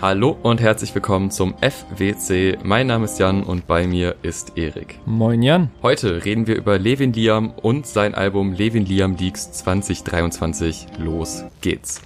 [0.00, 2.58] Hallo und herzlich willkommen zum FWC.
[2.62, 4.98] Mein Name ist Jan und bei mir ist Erik.
[5.06, 5.70] Moin Jan.
[5.82, 10.86] Heute reden wir über Levin Liam und sein Album Levin Liam Leaks 2023.
[10.98, 12.02] Los geht's.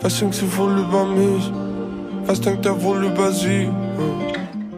[0.00, 1.50] Was denkt sie wohl über mich?
[2.26, 3.68] Was denkt er wohl über sie?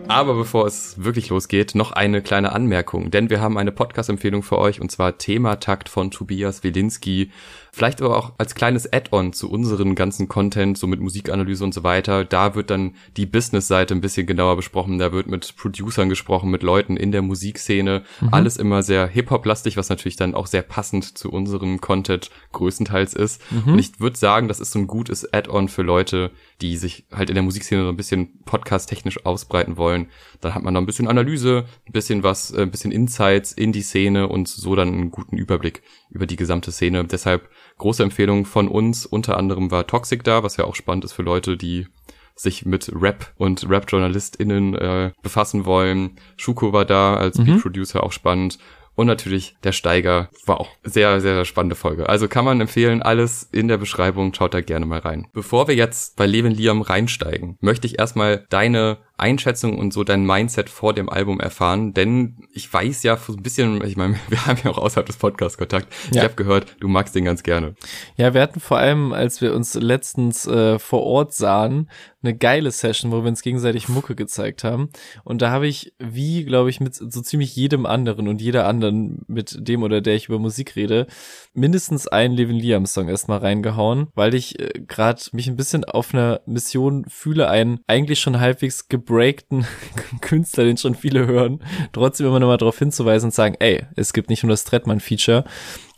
[0.09, 4.59] Aber bevor es wirklich losgeht, noch eine kleine Anmerkung, denn wir haben eine Podcast-Empfehlung für
[4.59, 7.31] euch und zwar Thematakt von Tobias Wilinski.
[7.73, 11.85] Vielleicht aber auch als kleines Add-on zu unseren ganzen Content, so mit Musikanalyse und so
[11.85, 12.25] weiter.
[12.25, 14.99] Da wird dann die Business-Seite ein bisschen genauer besprochen.
[14.99, 18.02] Da wird mit Producern gesprochen, mit Leuten in der Musikszene.
[18.21, 18.29] Mhm.
[18.33, 23.41] Alles immer sehr Hip-Hop-lastig, was natürlich dann auch sehr passend zu unserem Content größtenteils ist.
[23.52, 23.75] Mhm.
[23.75, 27.29] Und ich würde sagen, das ist so ein gutes Add-on für Leute, die sich halt
[27.30, 30.09] in der Musikszene so ein bisschen podcast-technisch ausbreiten wollen.
[30.41, 33.73] Dann hat man noch ein bisschen Analyse, ein bisschen was, äh, ein bisschen Insights in
[33.73, 37.05] die Szene und so dann einen guten Überblick über die gesamte Szene.
[37.05, 39.07] Deshalb große Empfehlung von uns.
[39.07, 41.87] Unter anderem war Toxic da, was ja auch spannend ist für Leute, die
[42.35, 46.19] sich mit Rap und Rap-JournalistInnen äh, befassen wollen.
[46.37, 47.47] Schuko war da als mhm.
[47.47, 48.59] Beat-Producer auch spannend.
[48.99, 52.09] Und natürlich der Steiger war auch sehr, sehr spannende Folge.
[52.09, 55.29] Also kann man empfehlen, alles in der Beschreibung, schaut da gerne mal rein.
[55.32, 60.24] Bevor wir jetzt bei Levin Liam reinsteigen, möchte ich erstmal deine Einschätzung und so dein
[60.24, 64.47] Mindset vor dem Album erfahren, denn ich weiß ja so ein bisschen, ich meine, wir
[64.47, 65.93] haben ja auch außerhalb des Podcasts Kontakt.
[66.10, 66.19] Ja.
[66.19, 67.75] Ich habe gehört, du magst den ganz gerne.
[68.16, 71.88] Ja, wir hatten vor allem, als wir uns letztens äh, vor Ort sahen,
[72.22, 74.91] eine geile Session, wo wir uns gegenseitig Mucke gezeigt haben.
[75.22, 79.22] Und da habe ich, wie glaube ich, mit so ziemlich jedem anderen und jeder anderen,
[79.28, 81.06] mit dem oder der ich über Musik rede,
[81.55, 86.12] mindestens einen Levin Liam Song erstmal reingehauen, weil ich äh, gerade mich ein bisschen auf
[86.12, 89.66] einer Mission fühle, einen eigentlich schon halbwegs gebreakten
[90.20, 91.60] Künstler, den schon viele hören,
[91.92, 95.44] trotzdem immer noch mal darauf hinzuweisen und sagen, ey, es gibt nicht nur das Trettmann-Feature.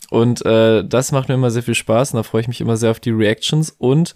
[0.09, 2.75] Und äh, das macht mir immer sehr viel Spaß und da freue ich mich immer
[2.75, 4.13] sehr auf die Reactions und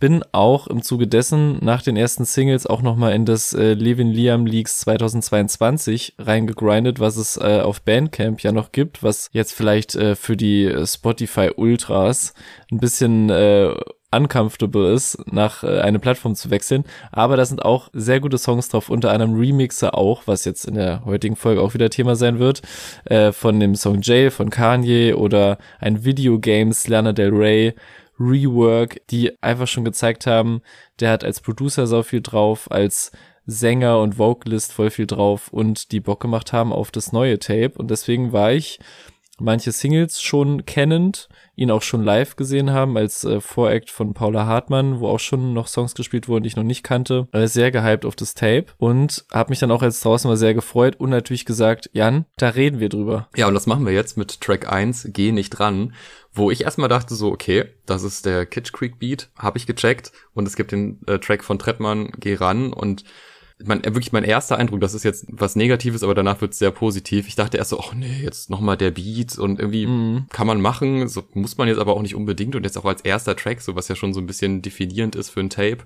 [0.00, 4.08] bin auch im Zuge dessen nach den ersten Singles auch nochmal in das äh, Levin
[4.08, 9.94] Liam Leaks 2022 reingegrindet, was es äh, auf Bandcamp ja noch gibt, was jetzt vielleicht
[9.94, 12.34] äh, für die Spotify Ultras
[12.72, 13.74] ein bisschen äh,
[14.10, 16.84] uncomfortable ist, nach äh, eine Plattform zu wechseln.
[17.12, 20.74] Aber da sind auch sehr gute Songs drauf, unter einem Remixer auch, was jetzt in
[20.74, 22.62] der heutigen Folge auch wieder Thema sein wird,
[23.04, 27.74] äh, von dem Song Jay von Kanye oder ein Videogames Lana Del Rey
[28.18, 30.62] Rework, die einfach schon gezeigt haben,
[31.00, 33.12] der hat als Producer so viel drauf, als
[33.46, 37.72] Sänger und Vocalist voll viel drauf und die Bock gemacht haben auf das neue Tape
[37.76, 38.78] und deswegen war ich
[39.38, 44.46] manche Singles schon kennend, ihn auch schon live gesehen haben als äh, Voract von Paula
[44.46, 47.28] Hartmann, wo auch schon noch Songs gespielt wurden, die ich noch nicht kannte.
[47.32, 50.54] Äh, sehr gehypt auf das Tape und habe mich dann auch als draußen mal sehr
[50.54, 53.28] gefreut und natürlich gesagt, Jan, da reden wir drüber.
[53.36, 55.94] Ja, und das machen wir jetzt mit Track 1, Geh nicht dran,
[56.32, 60.12] wo ich erstmal dachte so, okay, das ist der Kitsch Creek Beat, habe ich gecheckt
[60.34, 63.04] und es gibt den äh, Track von Trettmann, Geh ran und
[63.64, 66.58] mein, äh, wirklich mein erster Eindruck, das ist jetzt was Negatives, aber danach wird es
[66.58, 67.26] sehr positiv.
[67.28, 70.26] Ich dachte erst so, ach nee, jetzt nochmal der Beat und irgendwie mm.
[70.30, 73.02] kann man machen, so muss man jetzt aber auch nicht unbedingt und jetzt auch als
[73.02, 75.78] erster Track, so was ja schon so ein bisschen definierend ist für ein Tape.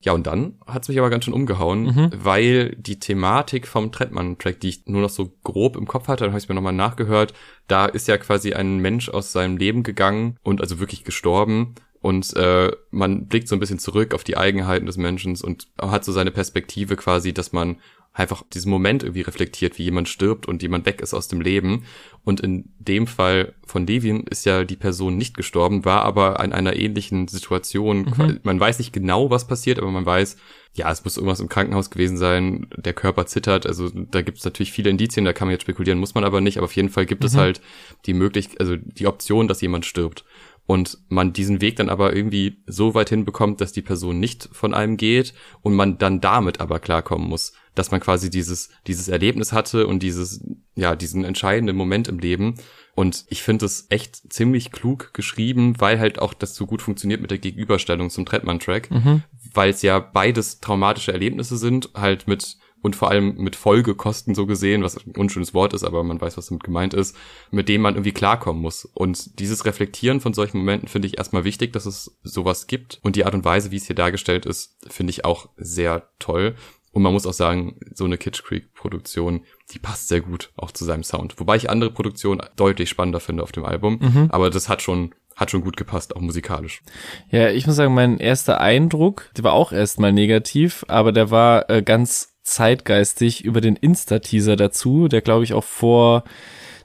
[0.00, 2.10] Ja, und dann hat's mich aber ganz schön umgehauen, mhm.
[2.14, 6.30] weil die Thematik vom Trettmann-Track, die ich nur noch so grob im Kopf hatte, dann
[6.30, 7.34] habe ich mir nochmal nachgehört,
[7.66, 12.34] da ist ja quasi ein Mensch aus seinem Leben gegangen und also wirklich gestorben und
[12.36, 16.12] äh, man blickt so ein bisschen zurück auf die Eigenheiten des Menschen und hat so
[16.12, 17.76] seine Perspektive quasi, dass man
[18.12, 21.84] einfach diesen Moment irgendwie reflektiert, wie jemand stirbt und jemand weg ist aus dem Leben.
[22.24, 26.52] Und in dem Fall von Levin ist ja die Person nicht gestorben, war aber in
[26.52, 28.12] einer ähnlichen Situation.
[28.16, 28.40] Mhm.
[28.42, 30.36] Man weiß nicht genau, was passiert, aber man weiß,
[30.74, 34.44] ja, es muss irgendwas im Krankenhaus gewesen sein, der Körper zittert, also da gibt es
[34.44, 36.90] natürlich viele Indizien, da kann man jetzt spekulieren, muss man aber nicht, aber auf jeden
[36.90, 37.26] Fall gibt mhm.
[37.26, 37.60] es halt
[38.06, 40.24] die Möglichkeit, also die Option, dass jemand stirbt
[40.68, 44.74] und man diesen Weg dann aber irgendwie so weit hinbekommt, dass die Person nicht von
[44.74, 49.54] einem geht und man dann damit aber klarkommen muss, dass man quasi dieses, dieses Erlebnis
[49.54, 52.56] hatte und dieses, ja, diesen entscheidenden Moment im Leben.
[52.94, 57.22] Und ich finde es echt ziemlich klug geschrieben, weil halt auch das so gut funktioniert
[57.22, 59.22] mit der Gegenüberstellung zum Trettmann-Track, mhm.
[59.54, 64.46] weil es ja beides traumatische Erlebnisse sind, halt mit und vor allem mit Folgekosten so
[64.46, 67.16] gesehen, was ein unschönes Wort ist, aber man weiß, was damit gemeint ist,
[67.50, 68.84] mit dem man irgendwie klarkommen muss.
[68.84, 73.00] Und dieses Reflektieren von solchen Momenten finde ich erstmal wichtig, dass es sowas gibt.
[73.02, 76.54] Und die Art und Weise, wie es hier dargestellt ist, finde ich auch sehr toll.
[76.92, 80.72] Und man muss auch sagen, so eine Kitsch Creek Produktion, die passt sehr gut auch
[80.72, 81.38] zu seinem Sound.
[81.38, 83.98] Wobei ich andere Produktionen deutlich spannender finde auf dem Album.
[84.00, 84.28] Mhm.
[84.30, 86.82] Aber das hat schon hat schon gut gepasst, auch musikalisch.
[87.30, 91.70] Ja, ich muss sagen, mein erster Eindruck, der war auch erstmal negativ, aber der war
[91.70, 96.24] äh, ganz zeitgeistig über den Insta-Teaser dazu, der glaube ich auch vor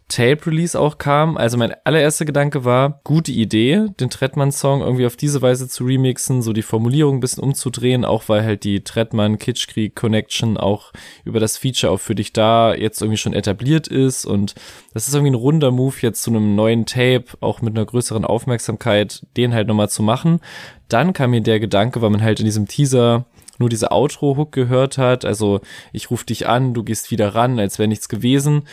[0.09, 1.37] Tape-Release auch kam.
[1.37, 6.41] Also mein allererster Gedanke war, gute Idee, den Trettmann-Song irgendwie auf diese Weise zu remixen,
[6.41, 10.91] so die Formulierung ein bisschen umzudrehen, auch weil halt die Trettmann-Kitschkrieg-Connection auch
[11.23, 14.55] über das Feature auch für dich da jetzt irgendwie schon etabliert ist und
[14.93, 18.25] das ist irgendwie ein runder Move jetzt zu einem neuen Tape, auch mit einer größeren
[18.25, 20.41] Aufmerksamkeit, den halt nochmal zu machen.
[20.89, 23.25] Dann kam mir der Gedanke, weil man halt in diesem Teaser
[23.63, 25.61] nur diese Outro-Hook gehört hat, also
[25.93, 28.63] ich rufe dich an, du gehst wieder ran, als wäre nichts gewesen.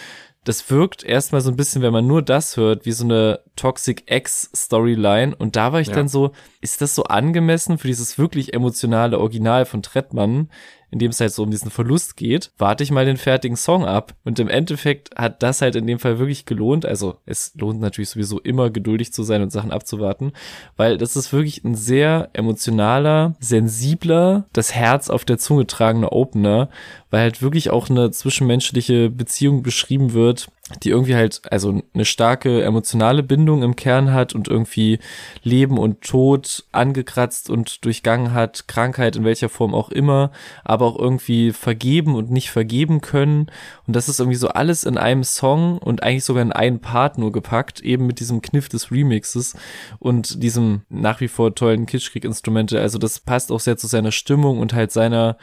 [0.42, 4.10] Das wirkt erstmal so ein bisschen, wenn man nur das hört, wie so eine Toxic
[4.10, 5.36] X Storyline.
[5.36, 5.94] Und da war ich ja.
[5.94, 10.50] dann so, ist das so angemessen für dieses wirklich emotionale Original von Trettmann?
[10.90, 13.84] In dem es halt so um diesen Verlust geht, warte ich mal den fertigen Song
[13.84, 14.14] ab.
[14.24, 16.84] Und im Endeffekt hat das halt in dem Fall wirklich gelohnt.
[16.84, 20.32] Also es lohnt natürlich sowieso immer geduldig zu sein und Sachen abzuwarten,
[20.76, 26.70] weil das ist wirklich ein sehr emotionaler, sensibler, das Herz auf der Zunge tragender Opener,
[27.10, 30.48] weil halt wirklich auch eine zwischenmenschliche Beziehung beschrieben wird,
[30.82, 34.98] die irgendwie halt also eine starke emotionale Bindung im Kern hat und irgendwie
[35.42, 40.30] Leben und Tod angekratzt und durchgangen hat, Krankheit in welcher Form auch immer,
[40.64, 43.50] aber auch irgendwie vergeben und nicht vergeben können.
[43.86, 47.18] Und das ist irgendwie so alles in einem Song und eigentlich sogar in einen Part
[47.18, 49.56] nur gepackt, eben mit diesem Kniff des Remixes
[49.98, 54.58] und diesem nach wie vor tollen Kitschkrieg-Instrumente, also das passt auch sehr zu seiner Stimmung
[54.58, 55.36] und halt seiner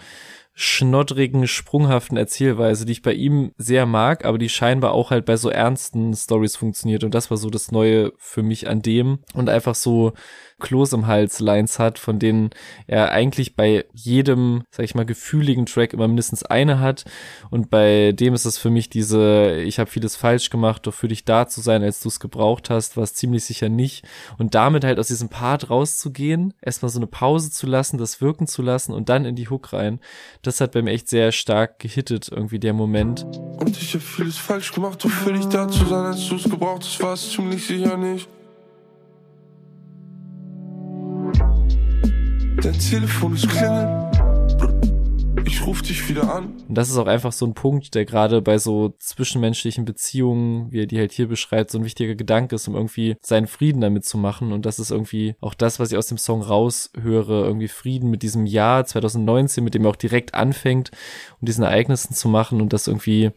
[0.59, 5.37] schnoddrigen, sprunghaften Erzählweise, die ich bei ihm sehr mag, aber die scheinbar auch halt bei
[5.37, 7.03] so ernsten Stories funktioniert.
[7.03, 9.19] Und das war so das Neue für mich an dem.
[9.35, 10.13] Und einfach so
[10.59, 12.49] Kloß im Hals Lines hat, von denen
[12.87, 17.05] er eigentlich bei jedem, sag ich mal, gefühligen Track immer mindestens eine hat.
[17.51, 21.07] Und bei dem ist es für mich diese, ich habe vieles falsch gemacht, doch für
[21.07, 24.05] dich da zu sein, als du es gebraucht hast, war es ziemlich sicher nicht.
[24.37, 28.47] Und damit halt aus diesem Part rauszugehen, erstmal so eine Pause zu lassen, das wirken
[28.47, 29.99] zu lassen und dann in die Hook rein,
[30.41, 33.23] das hat bei mir echt sehr stark gehittet, irgendwie der Moment.
[33.23, 36.43] Und ich hab vieles falsch gemacht, doch für dich da zu sein, als du es
[36.43, 38.27] gebraucht hast, war es ziemlich sicher nicht.
[42.61, 44.11] Dein Telefon ist klingel.
[45.45, 46.57] Ich ruf dich wieder an.
[46.67, 50.81] Und das ist auch einfach so ein Punkt, der gerade bei so zwischenmenschlichen Beziehungen, wie
[50.81, 54.05] er die halt hier beschreibt, so ein wichtiger Gedanke ist, um irgendwie seinen Frieden damit
[54.05, 54.51] zu machen.
[54.51, 58.23] Und das ist irgendwie auch das, was ich aus dem Song raushöre, irgendwie Frieden mit
[58.23, 60.89] diesem Jahr 2019, mit dem er auch direkt anfängt,
[61.39, 63.31] um diesen Ereignissen zu machen und das irgendwie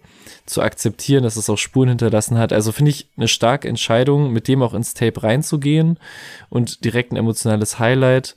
[0.47, 2.53] zu akzeptieren, dass es auch Spuren hinterlassen hat.
[2.53, 5.99] Also finde ich eine starke Entscheidung, mit dem auch ins Tape reinzugehen
[6.49, 8.35] und direkt ein emotionales Highlight.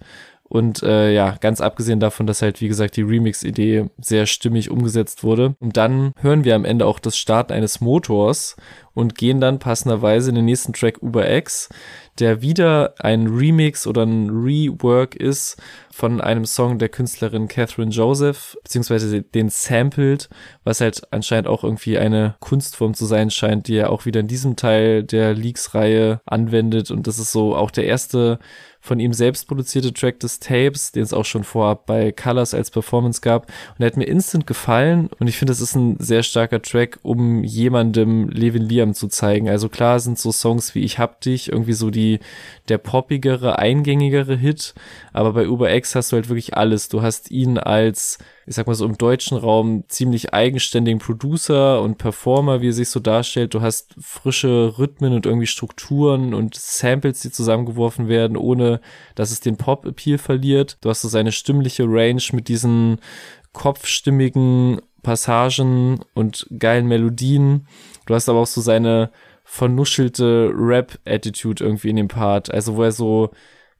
[0.53, 5.23] Und äh, ja, ganz abgesehen davon, dass halt, wie gesagt, die Remix-Idee sehr stimmig umgesetzt
[5.23, 5.55] wurde.
[5.59, 8.55] Und dann hören wir am Ende auch das Starten eines Motors
[8.93, 11.69] und gehen dann passenderweise in den nächsten Track Uber X,
[12.19, 15.59] der wieder ein Remix oder ein Rework ist
[15.91, 20.29] von einem Song der Künstlerin Catherine Joseph, beziehungsweise den sampled,
[20.63, 24.27] was halt anscheinend auch irgendwie eine Kunstform zu sein scheint, die er auch wieder in
[24.27, 26.91] diesem Teil der Leaks-Reihe anwendet.
[26.91, 28.37] Und das ist so auch der erste
[28.83, 32.69] von ihm selbst produzierte Track des Tapes, den es auch schon vorab bei Colors als
[32.69, 33.45] Performance gab.
[33.45, 36.99] Und er hat mir instant gefallen und ich finde, es ist ein sehr starker Track,
[37.01, 39.47] um jemandem Levin Liam zu zeigen.
[39.47, 42.19] Also klar sind so Songs wie Ich hab dich irgendwie so die,
[42.67, 44.73] der poppigere, eingängigere Hit,
[45.13, 46.89] aber bei Uber X hast du halt wirklich alles.
[46.89, 51.97] Du hast ihn als ich sag mal so im deutschen Raum ziemlich eigenständigen Producer und
[51.97, 53.53] Performer, wie er sich so darstellt.
[53.53, 58.81] Du hast frische Rhythmen und irgendwie Strukturen und Samples, die zusammengeworfen werden, ohne
[59.15, 60.77] dass es den Pop-Appeal verliert.
[60.81, 62.99] Du hast so seine stimmliche Range mit diesen
[63.53, 67.67] kopfstimmigen Passagen und geilen Melodien.
[68.05, 69.11] Du hast aber auch so seine
[69.43, 72.51] vernuschelte Rap-Attitude irgendwie in dem Part.
[72.51, 73.31] Also wo er so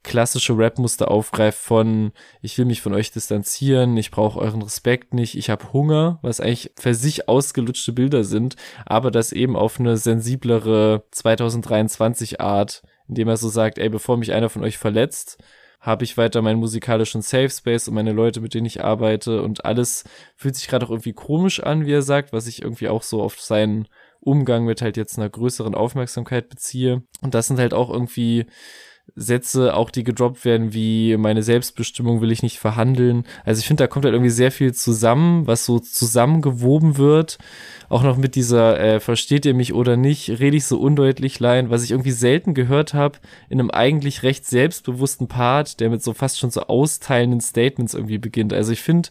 [0.04, 5.36] klassische Rap-Muster aufgreift von ich will mich von euch distanzieren, ich brauche euren Respekt nicht,
[5.36, 8.54] ich habe Hunger, was eigentlich für sich ausgelutschte Bilder sind,
[8.86, 14.32] aber das eben auf eine sensiblere 2023 Art, indem er so sagt, ey, bevor mich
[14.32, 15.42] einer von euch verletzt,
[15.80, 19.66] habe ich weiter meinen musikalischen Safe Space und meine Leute, mit denen ich arbeite und
[19.66, 23.02] alles fühlt sich gerade auch irgendwie komisch an, wie er sagt, was ich irgendwie auch
[23.02, 23.86] so auf seinen
[24.20, 27.02] Umgang mit halt jetzt einer größeren Aufmerksamkeit beziehe.
[27.20, 28.46] Und das sind halt auch irgendwie
[29.16, 33.24] Sätze auch, die gedroppt werden, wie meine Selbstbestimmung will ich nicht verhandeln.
[33.44, 37.38] Also ich finde, da kommt halt irgendwie sehr viel zusammen, was so zusammengewoben wird.
[37.88, 41.70] Auch noch mit dieser, äh, versteht ihr mich oder nicht, rede ich so undeutlich lein,
[41.70, 43.18] was ich irgendwie selten gehört habe
[43.48, 48.18] in einem eigentlich recht selbstbewussten Part, der mit so fast schon so austeilenden Statements irgendwie
[48.18, 48.52] beginnt.
[48.52, 49.10] Also ich finde,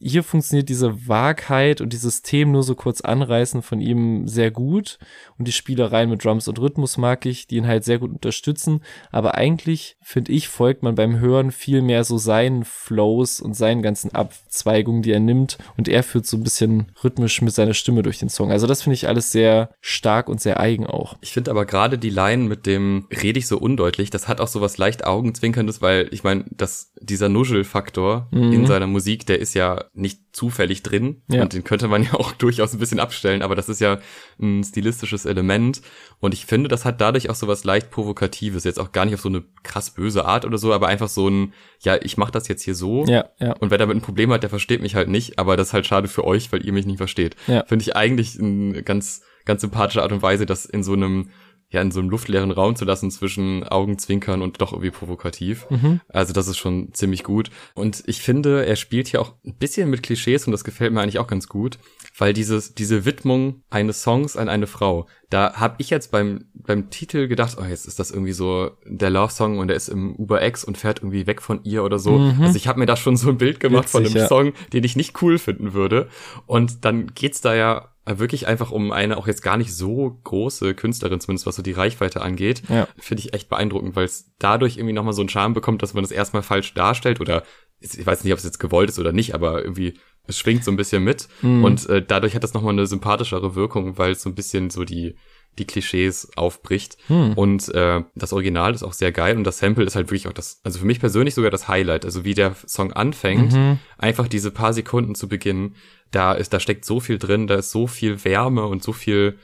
[0.00, 4.98] hier funktioniert diese Wahrheit und dieses Thema nur so kurz anreißen von ihm sehr gut
[5.38, 8.80] und die Spielereien mit Drums und Rhythmus mag ich, die ihn halt sehr gut unterstützen,
[9.12, 13.82] aber eigentlich finde ich, folgt man beim Hören viel mehr so seinen Flows und seinen
[13.82, 18.02] ganzen Abzweigungen, die er nimmt und er führt so ein bisschen rhythmisch mit seiner Stimme
[18.02, 18.50] durch den Song.
[18.50, 21.16] Also das finde ich alles sehr stark und sehr eigen auch.
[21.20, 24.48] Ich finde aber gerade die Line mit dem rede ich so undeutlich, das hat auch
[24.48, 28.52] so was leicht Augenzwinkerndes, weil ich meine, dass dieser Nuschel-Faktor mhm.
[28.52, 31.42] in seiner Musik, der ist ja nicht zufällig drin ja.
[31.42, 33.98] und den könnte man ja auch durchaus ein bisschen abstellen, aber das ist ja
[34.40, 35.82] ein stilistisches Element
[36.20, 39.14] und ich finde, das hat dadurch auch so was leicht Provokatives, jetzt auch gar nicht
[39.14, 42.32] auf so eine krass böse Art oder so, aber einfach so ein, ja, ich mache
[42.32, 43.52] das jetzt hier so ja, ja.
[43.54, 45.86] und wer damit ein Problem hat, der versteht mich halt nicht, aber das ist halt
[45.86, 47.34] schade für euch, weil ihr mich nicht versteht.
[47.48, 47.64] Ja.
[47.66, 51.30] Finde ich eigentlich eine ganz, ganz sympathische Art und Weise, das in so einem
[51.70, 55.66] ja in so einem luftleeren Raum zu lassen zwischen Augenzwinkern und doch irgendwie provokativ.
[55.70, 56.00] Mhm.
[56.08, 57.50] Also das ist schon ziemlich gut.
[57.74, 61.00] Und ich finde, er spielt hier auch ein bisschen mit Klischees und das gefällt mir
[61.00, 61.78] eigentlich auch ganz gut,
[62.18, 66.90] weil dieses diese Widmung eines Songs an eine Frau, da habe ich jetzt beim beim
[66.90, 70.16] Titel gedacht, oh jetzt ist das irgendwie so der Love Song und er ist im
[70.16, 72.18] Uber X und fährt irgendwie weg von ihr oder so.
[72.18, 72.42] Mhm.
[72.42, 74.26] Also ich habe mir da schon so ein Bild gemacht Witzig, von einem ja.
[74.26, 76.08] Song, den ich nicht cool finden würde.
[76.46, 80.74] Und dann geht's da ja wirklich einfach um eine auch jetzt gar nicht so große
[80.74, 82.88] Künstlerin, zumindest was so die Reichweite angeht, ja.
[82.98, 86.02] finde ich echt beeindruckend, weil es dadurch irgendwie nochmal so einen Charme bekommt, dass man
[86.02, 87.42] das erstmal falsch darstellt oder
[87.78, 89.94] ich weiß nicht, ob es jetzt gewollt ist oder nicht, aber irgendwie
[90.26, 91.64] es schwingt so ein bisschen mit mhm.
[91.64, 94.84] und äh, dadurch hat das nochmal eine sympathischere Wirkung, weil es so ein bisschen so
[94.84, 95.16] die
[95.58, 96.96] die Klischees aufbricht.
[97.08, 97.34] Hm.
[97.34, 100.32] Und äh, das Original ist auch sehr geil und das Sample ist halt wirklich auch
[100.32, 102.04] das, also für mich persönlich sogar das Highlight.
[102.04, 103.78] Also wie der Song anfängt, mhm.
[103.98, 105.74] einfach diese paar Sekunden zu Beginn,
[106.10, 109.38] da ist, da steckt so viel drin, da ist so viel Wärme und so viel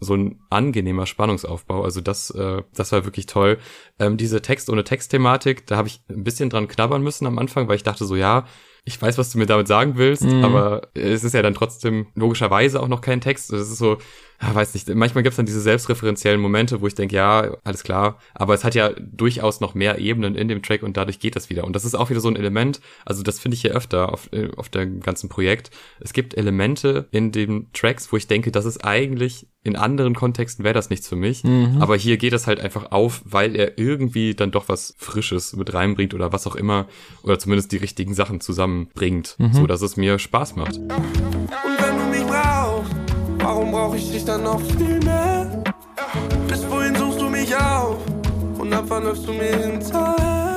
[0.00, 1.84] so ein angenehmer Spannungsaufbau.
[1.84, 3.58] Also das, äh, das war wirklich toll.
[3.98, 7.68] Ähm, diese Text ohne Text-Thematik, da habe ich ein bisschen dran knabbern müssen am Anfang,
[7.68, 8.46] weil ich dachte so, ja,
[8.84, 10.42] ich weiß, was du mir damit sagen willst, mhm.
[10.42, 13.52] aber es ist ja dann trotzdem logischerweise auch noch kein Text.
[13.52, 13.98] Es ist so,
[14.40, 18.54] weiß nicht, manchmal gibt's dann diese selbstreferenziellen Momente, wo ich denke, ja, alles klar, aber
[18.54, 21.64] es hat ja durchaus noch mehr Ebenen in dem Track und dadurch geht das wieder.
[21.64, 24.32] Und das ist auch wieder so ein Element, also das finde ich hier öfter auf,
[24.32, 25.70] äh, auf dem ganzen Projekt.
[26.00, 30.64] Es gibt Elemente in den Tracks, wo ich denke, das ist eigentlich in anderen Kontexten
[30.64, 31.76] wäre das nichts für mich, mhm.
[31.80, 35.74] aber hier geht es halt einfach auf, weil er irgendwie dann doch was Frisches mit
[35.74, 36.86] reinbringt oder was auch immer
[37.22, 39.52] oder zumindest die richtigen Sachen zusammenbringt, mhm.
[39.52, 40.78] so dass es mir Spaß macht.
[40.78, 42.99] Und wenn du mich brauchst,
[43.42, 45.62] warum brauche ich dich dann noch viel mehr?
[46.48, 47.98] Bis wohin suchst du mich auf
[48.58, 50.50] und ab wann läufst du mir hinterher?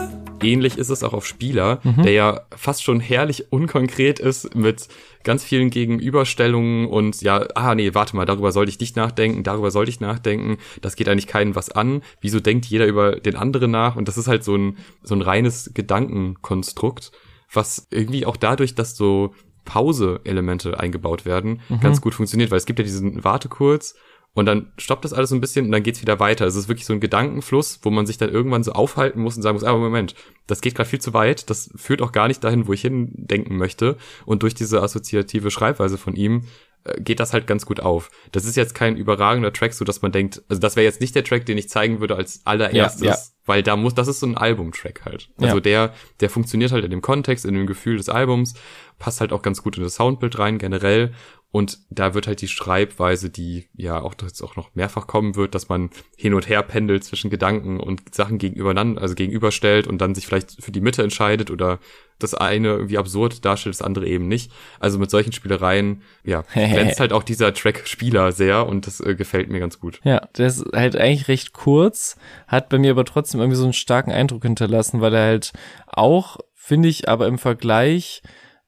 [0.43, 2.03] ähnlich ist es auch auf Spieler, mhm.
[2.03, 4.87] der ja fast schon herrlich unkonkret ist mit
[5.23, 9.71] ganz vielen Gegenüberstellungen und ja, ah nee, warte mal, darüber sollte ich nicht nachdenken, darüber
[9.71, 13.71] sollte ich nachdenken, das geht eigentlich keinen was an, wieso denkt jeder über den anderen
[13.71, 17.11] nach und das ist halt so ein, so ein reines Gedankenkonstrukt,
[17.51, 19.33] was irgendwie auch dadurch, dass so
[19.65, 21.79] Pause-Elemente eingebaut werden, mhm.
[21.79, 23.95] ganz gut funktioniert, weil es gibt ja diesen Warte kurz
[24.35, 26.45] und dann stoppt das alles so ein bisschen und dann geht's wieder weiter.
[26.47, 29.43] Es ist wirklich so ein Gedankenfluss, wo man sich dann irgendwann so aufhalten muss und
[29.43, 30.15] sagen muss, aber Moment,
[30.47, 33.57] das geht gerade viel zu weit, das führt auch gar nicht dahin, wo ich hindenken
[33.57, 33.97] möchte.
[34.25, 36.45] Und durch diese assoziative Schreibweise von ihm
[36.83, 38.09] äh, geht das halt ganz gut auf.
[38.31, 41.13] Das ist jetzt kein überragender Track, so dass man denkt, also das wäre jetzt nicht
[41.13, 43.17] der Track, den ich zeigen würde als allererstes, ja, ja.
[43.45, 45.29] Weil da muss, das ist so ein Albumtrack halt.
[45.37, 45.61] Also ja.
[45.61, 48.53] der, der funktioniert halt in dem Kontext, in dem Gefühl des Albums,
[48.99, 51.13] passt halt auch ganz gut in das Soundbild rein generell
[51.53, 55.53] und da wird halt die Schreibweise, die ja auch jetzt auch noch mehrfach kommen wird,
[55.53, 60.15] dass man hin und her pendelt zwischen Gedanken und Sachen gegenübereinander, also gegenüberstellt und dann
[60.15, 61.77] sich vielleicht für die Mitte entscheidet oder
[62.17, 64.51] das eine irgendwie absurd darstellt, das andere eben nicht.
[64.79, 69.49] Also mit solchen Spielereien, ja, glänzt halt auch dieser Track-Spieler sehr und das äh, gefällt
[69.49, 69.99] mir ganz gut.
[70.03, 72.17] Ja, der ist halt eigentlich recht kurz,
[72.47, 75.53] hat bei mir aber trotzdem irgendwie so einen starken Eindruck hinterlassen, weil er halt
[75.85, 78.23] auch, finde ich, aber im Vergleich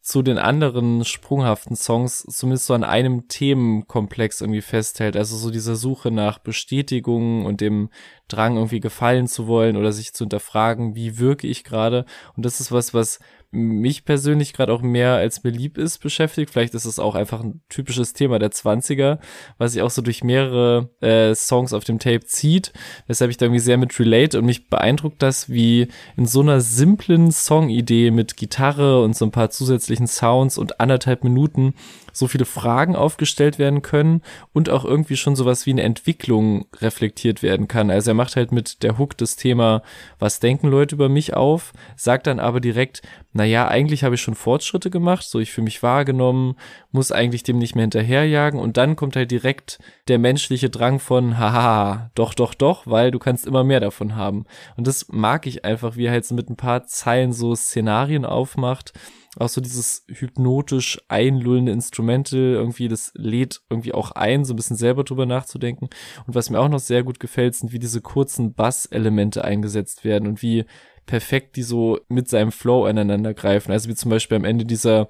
[0.06, 5.18] zu den anderen sprunghaften Songs zumindest so an einem Themenkomplex irgendwie festhält.
[5.18, 7.90] Also so diese Suche nach Bestätigung und dem
[8.28, 12.06] Drang irgendwie gefallen zu wollen oder sich zu hinterfragen, wie wirke ich gerade.
[12.38, 13.18] Und das ist was, was
[13.56, 16.52] mich persönlich gerade auch mehr als mir lieb ist beschäftigt.
[16.52, 19.20] Vielleicht ist es auch einfach ein typisches Thema der 20er,
[19.58, 22.74] was sich auch so durch mehrere äh, Songs auf dem Tape zieht,
[23.08, 26.62] weshalb ich da irgendwie sehr mit relate und mich beeindruckt das, wie in so einer
[26.62, 31.74] simplen Songidee mit Gitarre und so ein paar zusätzlichen Sounds und anderthalb Minuten
[32.16, 34.22] so viele Fragen aufgestellt werden können
[34.54, 37.92] und auch irgendwie schon sowas wie eine Entwicklung reflektiert werden kann.
[37.92, 39.82] Also er macht halt mit der Hook das Thema,
[40.18, 43.02] was denken Leute über mich auf, sagt dann aber direkt,
[43.34, 46.56] naja, eigentlich habe ich schon Fortschritte gemacht, so ich fühle mich wahrgenommen,
[46.92, 51.38] muss eigentlich dem nicht mehr hinterherjagen und dann kommt halt direkt der menschliche Drang von,
[51.38, 54.46] haha, doch, doch, doch, weil du kannst immer mehr davon haben.
[54.78, 58.24] Und das mag ich einfach, wie er halt so mit ein paar Zeilen so Szenarien
[58.24, 58.94] aufmacht
[59.38, 64.77] Auch so dieses hypnotisch einlullende Instrumental irgendwie, das lädt irgendwie auch ein, so ein bisschen
[64.77, 65.89] selber drüber nachzudenken.
[66.25, 70.27] Und was mir auch noch sehr gut gefällt, sind wie diese kurzen Bass-Elemente eingesetzt werden
[70.27, 70.65] und wie
[71.06, 73.72] perfekt die so mit seinem Flow aneinander greifen.
[73.72, 75.08] Also wie zum Beispiel am Ende dieser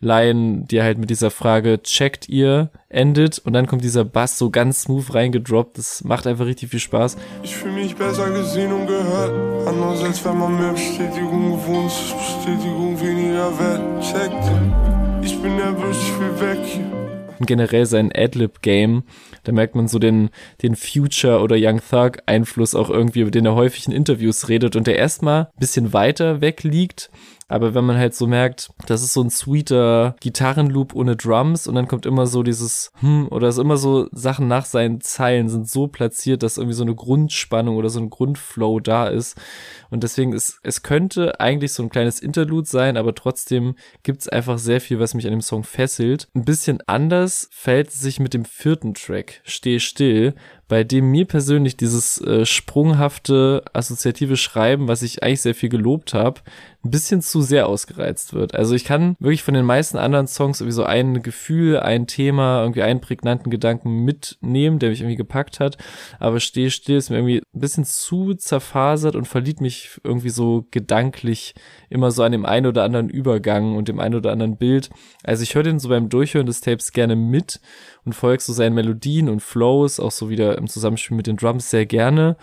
[0.00, 4.50] Line, die halt mit dieser Frage checkt ihr endet und dann kommt dieser Bass so
[4.50, 5.78] ganz smooth reingedroppt.
[5.78, 7.16] Das macht einfach richtig viel Spaß.
[7.42, 9.66] Ich fühle mich besser gesehen und gehört.
[9.66, 12.16] Anders als wenn man mehr Bestätigung gewohnt ist.
[12.16, 14.02] Bestätigung weniger wert.
[14.02, 15.24] Checkt.
[15.24, 17.04] Ich bin nervös, ich will weg
[17.38, 19.04] und generell sein Adlib-Game.
[19.44, 20.30] Da merkt man so den,
[20.62, 24.76] den Future oder Young Thug Einfluss auch irgendwie, über den er häufig in Interviews redet
[24.76, 27.10] und der erstmal ein bisschen weiter weg liegt
[27.48, 31.74] aber wenn man halt so merkt, das ist so ein sweeter Gitarrenloop ohne Drums und
[31.74, 35.68] dann kommt immer so dieses hm oder ist immer so Sachen nach seinen Zeilen sind
[35.68, 39.38] so platziert, dass irgendwie so eine Grundspannung oder so ein Grundflow da ist.
[39.90, 44.28] Und deswegen ist, es könnte eigentlich so ein kleines Interlude sein, aber trotzdem gibt es
[44.28, 46.28] einfach sehr viel, was mich an dem Song fesselt.
[46.34, 50.34] Ein bisschen anders fällt es sich mit dem vierten Track, Steh still,
[50.68, 56.14] bei dem mir persönlich dieses äh, sprunghafte assoziative Schreiben, was ich eigentlich sehr viel gelobt
[56.14, 56.40] habe,
[56.84, 58.54] ein bisschen zu sehr ausgereizt wird.
[58.54, 62.60] Also ich kann wirklich von den meisten anderen Songs irgendwie so ein Gefühl, ein Thema,
[62.60, 65.78] irgendwie einen prägnanten Gedanken mitnehmen, der mich irgendwie gepackt hat.
[66.18, 70.66] Aber Steh still ist mir irgendwie ein bisschen zu zerfasert und verliert mich irgendwie so
[70.70, 71.54] gedanklich
[71.88, 74.90] immer so an dem einen oder anderen Übergang und dem einen oder anderen Bild.
[75.22, 77.60] Also ich höre den so beim Durchhören des Tapes gerne mit
[78.04, 81.70] und folge so seinen Melodien und Flows, auch so wieder im Zusammenspiel mit den Drums
[81.70, 82.36] sehr gerne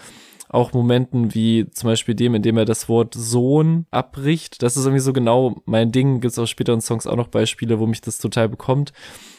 [0.53, 4.61] auch Momenten wie zum Beispiel dem, in dem er das Wort Sohn abbricht.
[4.61, 6.19] Das ist irgendwie so genau mein Ding.
[6.19, 8.91] Gibt es auch späteren Songs auch noch Beispiele, wo mich das total bekommt.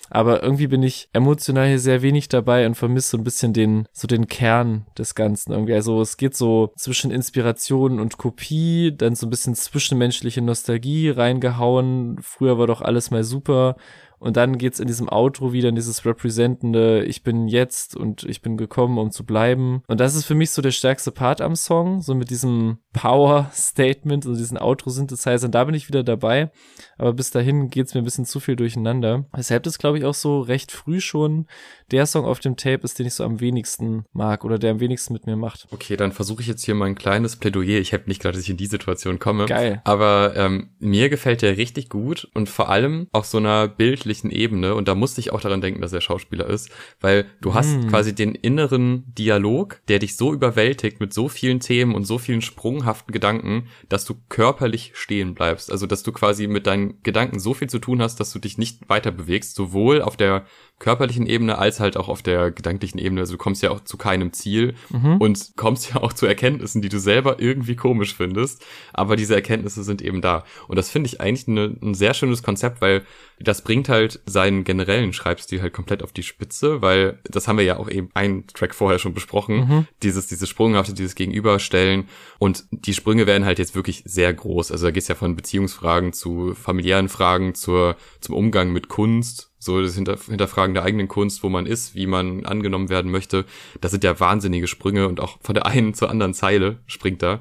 [0.08, 3.88] Aber irgendwie bin ich emotional hier sehr wenig dabei und vermisse so ein bisschen den,
[3.92, 5.74] so den Kern des Ganzen irgendwie.
[5.74, 12.18] Also es geht so zwischen Inspiration und Kopie, dann so ein bisschen zwischenmenschliche Nostalgie reingehauen.
[12.22, 13.76] Früher war doch alles mal super
[14.22, 18.40] und dann geht's in diesem Outro wieder in dieses representende, ich bin jetzt und ich
[18.40, 19.82] bin gekommen, um zu bleiben.
[19.88, 24.24] Und das ist für mich so der stärkste Part am Song, so mit diesem Power-Statement
[24.26, 25.50] und diesen Outro-Synthesizern.
[25.50, 26.52] Da bin ich wieder dabei.
[26.98, 29.26] Aber bis dahin geht's mir ein bisschen zu viel durcheinander.
[29.32, 31.46] Weshalb das, glaube ich, auch so recht früh schon
[31.90, 34.80] der Song auf dem Tape ist, den ich so am wenigsten mag oder der am
[34.80, 35.66] wenigsten mit mir macht.
[35.72, 37.80] Okay, dann versuche ich jetzt hier mal ein kleines Plädoyer.
[37.80, 39.46] Ich habe nicht gerade, dass ich in die Situation komme.
[39.46, 39.82] Geil.
[39.82, 44.74] Aber ähm, mir gefällt der richtig gut und vor allem auf so einer bildlichen Ebene.
[44.74, 47.88] Und da musste ich auch daran denken, dass er Schauspieler ist, weil du hast mm.
[47.88, 52.42] quasi den inneren Dialog, der dich so überwältigt mit so vielen Themen und so vielen
[52.42, 55.70] sprunghaften Gedanken, dass du körperlich stehen bleibst.
[55.70, 58.58] Also dass du quasi mit deinen Gedanken so viel zu tun hast, dass du dich
[58.58, 60.44] nicht weiter bewegst, sowohl auf der
[60.82, 63.20] körperlichen Ebene als halt auch auf der gedanklichen Ebene.
[63.20, 65.18] Also du kommst ja auch zu keinem Ziel mhm.
[65.18, 68.64] und kommst ja auch zu Erkenntnissen, die du selber irgendwie komisch findest.
[68.92, 70.44] Aber diese Erkenntnisse sind eben da.
[70.66, 73.02] Und das finde ich eigentlich eine, ein sehr schönes Konzept, weil
[73.38, 77.64] das bringt halt seinen generellen Schreibstil halt komplett auf die Spitze, weil das haben wir
[77.64, 79.56] ja auch eben einen Track vorher schon besprochen.
[79.56, 79.86] Mhm.
[80.02, 82.08] Dieses, dieses Sprunghafte, dieses Gegenüberstellen.
[82.40, 84.72] Und die Sprünge werden halt jetzt wirklich sehr groß.
[84.72, 89.80] Also da geht's ja von Beziehungsfragen zu familiären Fragen, zur, zum Umgang mit Kunst so
[89.80, 93.44] das Hinterfragen der eigenen Kunst, wo man ist, wie man angenommen werden möchte.
[93.80, 97.40] Das sind ja wahnsinnige Sprünge und auch von der einen zur anderen Zeile springt da.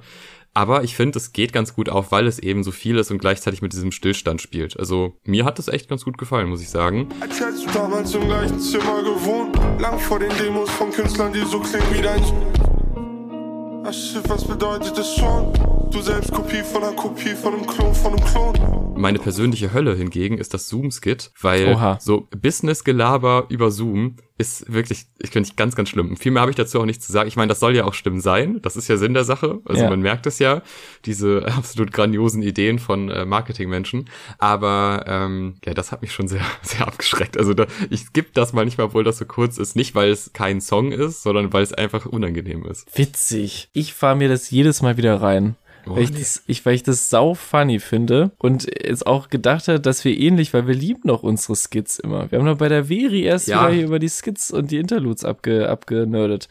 [0.54, 3.20] Aber ich finde, es geht ganz gut auf, weil es eben so viel ist und
[3.20, 4.78] gleichzeitig mit diesem Stillstand spielt.
[4.78, 7.08] Also mir hat das echt ganz gut gefallen, muss ich sagen.
[7.22, 11.42] Als hättest du damals im gleichen Zimmer gewohnt, lang vor den Demos von Künstlern, die
[11.46, 12.22] so klingen wie dein
[13.92, 15.54] shit, was bedeutet das schon?
[15.92, 18.81] Du selbst Kopie von einer Kopie von einem Klon von einem Klon.
[18.96, 21.98] Meine persönliche Hölle hingegen ist das Zoom-Skit, weil Oha.
[22.00, 26.18] so Business-Gelaber über Zoom ist wirklich, ich finde ganz, ganz schlimm.
[26.18, 27.28] Viel mehr habe ich dazu auch nicht zu sagen.
[27.28, 28.60] Ich meine, das soll ja auch stimmen sein.
[28.62, 29.60] Das ist ja Sinn der Sache.
[29.66, 29.90] Also ja.
[29.90, 30.62] man merkt es ja,
[31.06, 34.10] diese absolut grandiosen Ideen von äh, Marketingmenschen.
[34.40, 37.38] Aber ähm, ja, das hat mich schon sehr, sehr abgeschreckt.
[37.38, 39.76] Also da, ich skippe das manchmal, obwohl das so kurz ist.
[39.76, 42.98] Nicht, weil es kein Song ist, sondern weil es einfach unangenehm ist.
[42.98, 43.70] Witzig.
[43.74, 45.56] Ich fahre mir das jedes Mal wieder rein.
[45.88, 49.68] Oh, weil, ich das, ich, weil ich das sau funny finde und jetzt auch gedacht
[49.68, 52.32] habe, dass wir ähnlich, weil wir lieben noch unsere Skits immer.
[52.32, 53.62] Wir haben noch bei der Veri erst ja.
[53.62, 56.48] wieder hier über die Skits und die Interludes abge, abgenördet.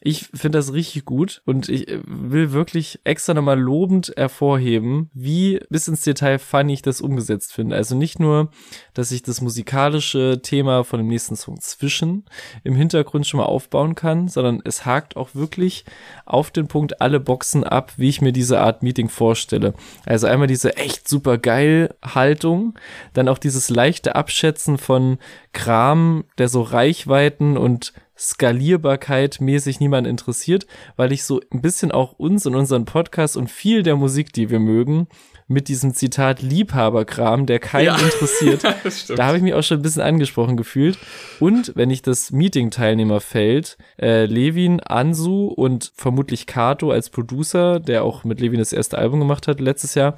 [0.00, 5.88] Ich finde das richtig gut und ich will wirklich extra nochmal lobend hervorheben, wie bis
[5.88, 7.76] ins Detail funny ich das umgesetzt finde.
[7.76, 8.50] Also nicht nur,
[8.94, 12.24] dass ich das musikalische Thema von dem nächsten Song zwischen
[12.62, 15.84] im Hintergrund schon mal aufbauen kann, sondern es hakt auch wirklich
[16.26, 19.74] auf den Punkt alle Boxen ab, wie ich mir diese Art Meeting vorstelle.
[20.04, 22.78] Also einmal diese echt super geil Haltung,
[23.14, 25.18] dann auch dieses leichte Abschätzen von
[25.52, 32.12] Kram, der so Reichweiten und Skalierbarkeit mäßig niemand interessiert, weil ich so ein bisschen auch
[32.12, 35.08] uns und unseren Podcast und viel der Musik, die wir mögen,
[35.48, 37.96] mit diesem Zitat Liebhaberkram, der keinen ja.
[37.96, 38.64] interessiert.
[39.16, 40.98] da habe ich mich auch schon ein bisschen angesprochen gefühlt.
[41.38, 48.24] Und wenn ich das Meeting-Teilnehmerfeld äh, Levin, Ansu und vermutlich Kato als Producer, der auch
[48.24, 50.16] mit Levin das erste Album gemacht hat letztes Jahr,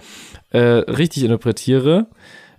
[0.50, 2.06] äh, richtig interpretiere,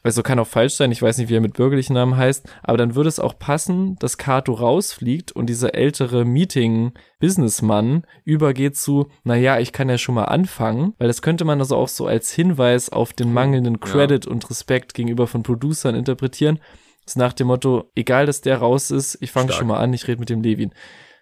[0.04, 2.48] weil so kann auch falsch sein, ich weiß nicht, wie er mit bürgerlichen Namen heißt,
[2.64, 9.10] aber dann würde es auch passen, dass Kato rausfliegt und dieser ältere Meeting-Businessmann übergeht zu,
[9.24, 12.32] naja, ich kann ja schon mal anfangen, weil das könnte man also auch so als
[12.32, 14.32] Hinweis auf den mangelnden Credit ja.
[14.32, 16.60] und Respekt gegenüber von Producern interpretieren.
[17.06, 19.94] Das ist nach dem Motto, egal, dass der raus ist, ich fange schon mal an,
[19.94, 20.74] ich rede mit dem Levin.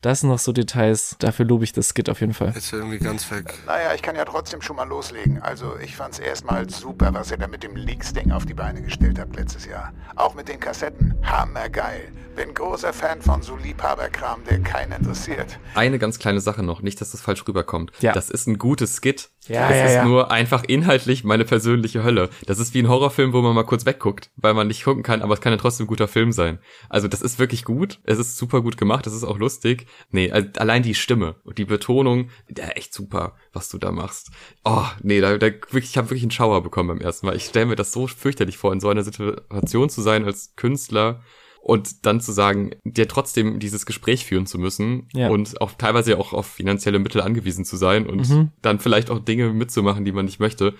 [0.01, 1.15] Das sind noch so Details.
[1.19, 2.51] Dafür lobe ich das Skit auf jeden Fall.
[2.53, 3.53] Jetzt irgendwie ganz weg.
[3.65, 5.41] Naja, ich kann ja trotzdem schon mal loslegen.
[5.41, 9.19] Also, ich fand's erstmal super, was ihr da mit dem Leaks-Ding auf die Beine gestellt
[9.19, 9.93] habt letztes Jahr.
[10.15, 11.15] Auch mit den Kassetten.
[11.23, 12.11] Hammergeil.
[12.35, 15.57] Bin großer Fan von so Liebhaberkram, der keinen interessiert.
[15.73, 17.91] Eine ganz kleine Sache noch, nicht, dass das falsch rüberkommt.
[17.99, 18.13] Ja.
[18.13, 19.31] Das ist ein gutes Skit.
[19.47, 20.05] Ja, das ja, ist ja.
[20.05, 22.29] nur einfach inhaltlich meine persönliche Hölle.
[22.45, 25.21] Das ist wie ein Horrorfilm, wo man mal kurz wegguckt, weil man nicht gucken kann,
[25.21, 26.59] aber es kann ja trotzdem ein guter Film sein.
[26.89, 27.99] Also das ist wirklich gut.
[28.03, 29.07] Es ist super gut gemacht.
[29.07, 29.87] Es ist auch lustig.
[30.11, 34.31] Nee, allein die Stimme und die Betonung, der echt super, was du da machst.
[34.63, 37.35] Oh, nee, da, da wirklich, ich habe wirklich einen Schauer bekommen beim ersten Mal.
[37.35, 41.21] Ich stelle mir das so fürchterlich vor, in so einer Situation zu sein als Künstler
[41.67, 45.27] und dann zu sagen, dir trotzdem dieses Gespräch führen zu müssen Ja.
[45.29, 48.51] und auch teilweise auch auf finanzielle Mittel angewiesen zu sein und Mhm.
[48.61, 50.73] dann vielleicht auch Dinge mitzumachen, die man nicht möchte.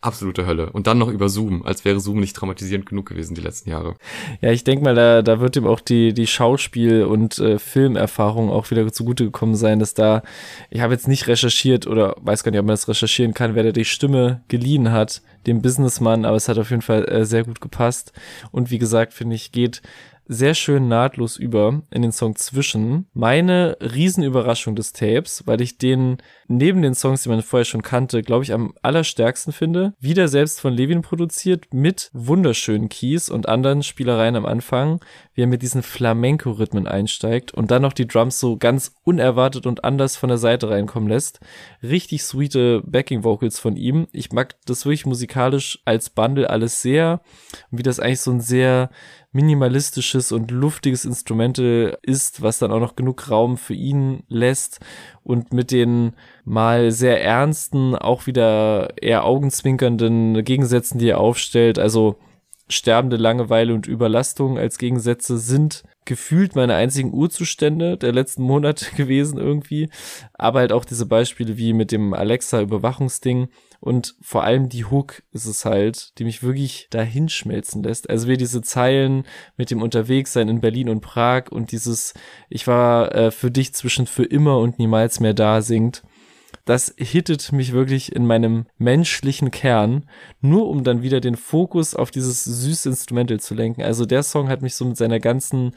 [0.00, 0.68] Absolute Hölle.
[0.70, 3.94] Und dann noch über Zoom, als wäre Zoom nicht traumatisierend genug gewesen die letzten Jahre.
[4.42, 8.50] Ja, ich denke mal, da, da wird ihm auch die, die Schauspiel- und äh, Filmerfahrung
[8.50, 10.22] auch wieder zugute gekommen sein, dass da,
[10.68, 13.62] ich habe jetzt nicht recherchiert oder weiß gar nicht, ob man das recherchieren kann, wer
[13.62, 17.44] da die Stimme geliehen hat, dem Businessmann, aber es hat auf jeden Fall äh, sehr
[17.44, 18.12] gut gepasst.
[18.50, 19.80] Und wie gesagt, finde ich, geht
[20.26, 23.06] sehr schön nahtlos über in den Song zwischen.
[23.12, 28.22] Meine Riesenüberraschung des Tapes, weil ich den neben den Songs, die man vorher schon kannte,
[28.22, 29.94] glaube ich am allerstärksten finde.
[29.98, 35.00] Wieder selbst von Levin produziert mit wunderschönen Keys und anderen Spielereien am Anfang,
[35.34, 39.84] wie er mit diesen Flamenco-Rhythmen einsteigt und dann noch die Drums so ganz unerwartet und
[39.84, 41.40] anders von der Seite reinkommen lässt.
[41.82, 44.06] Richtig sweete Backing-Vocals von ihm.
[44.12, 47.20] Ich mag das wirklich musikalisch als Bundle alles sehr.
[47.70, 48.90] Und wie das eigentlich so ein sehr
[49.34, 54.80] minimalistisches und luftiges Instrumental ist, was dann auch noch genug Raum für ihn lässt
[55.24, 56.12] und mit den
[56.44, 62.16] mal sehr ernsten, auch wieder eher augenzwinkernden Gegensätzen, die er aufstellt, also
[62.68, 69.38] sterbende Langeweile und Überlastung als Gegensätze sind gefühlt meine einzigen Urzustände der letzten Monate gewesen
[69.38, 69.88] irgendwie,
[70.32, 73.48] aber halt auch diese Beispiele wie mit dem Alexa Überwachungsding
[73.80, 78.08] und vor allem die Hook ist es halt, die mich wirklich dahin schmelzen lässt.
[78.08, 79.24] Also wie diese Zeilen
[79.56, 82.14] mit dem Unterwegssein in Berlin und Prag und dieses
[82.48, 86.02] ich war äh, für dich zwischen für immer und niemals mehr da singt
[86.64, 90.08] das hittet mich wirklich in meinem menschlichen Kern,
[90.40, 93.82] nur um dann wieder den Fokus auf dieses süße Instrumental zu lenken.
[93.82, 95.74] Also der Song hat mich so mit seiner ganzen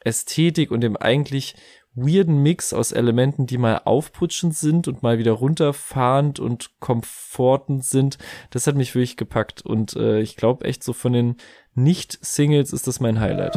[0.00, 1.56] Ästhetik und dem eigentlich
[1.96, 8.18] weirden Mix aus Elementen, die mal aufputschend sind und mal wieder runterfahrend und komfortend sind,
[8.50, 11.36] das hat mich wirklich gepackt und äh, ich glaube echt so von den
[11.74, 13.54] Nicht-Singles ist das mein Highlight.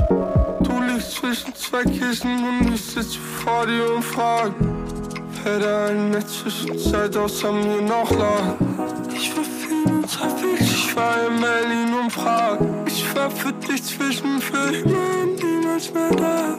[0.61, 4.53] Du liegst zwischen zwei Kissen und ich sitze vor dir und frag,
[5.45, 8.55] in der Zwischenzeit außer mir noch lag.
[9.13, 12.59] Ich war viel unterwegs, ich war in Berlin und Prag.
[12.87, 16.57] Ich war für dich zwischen und niemals mehr da.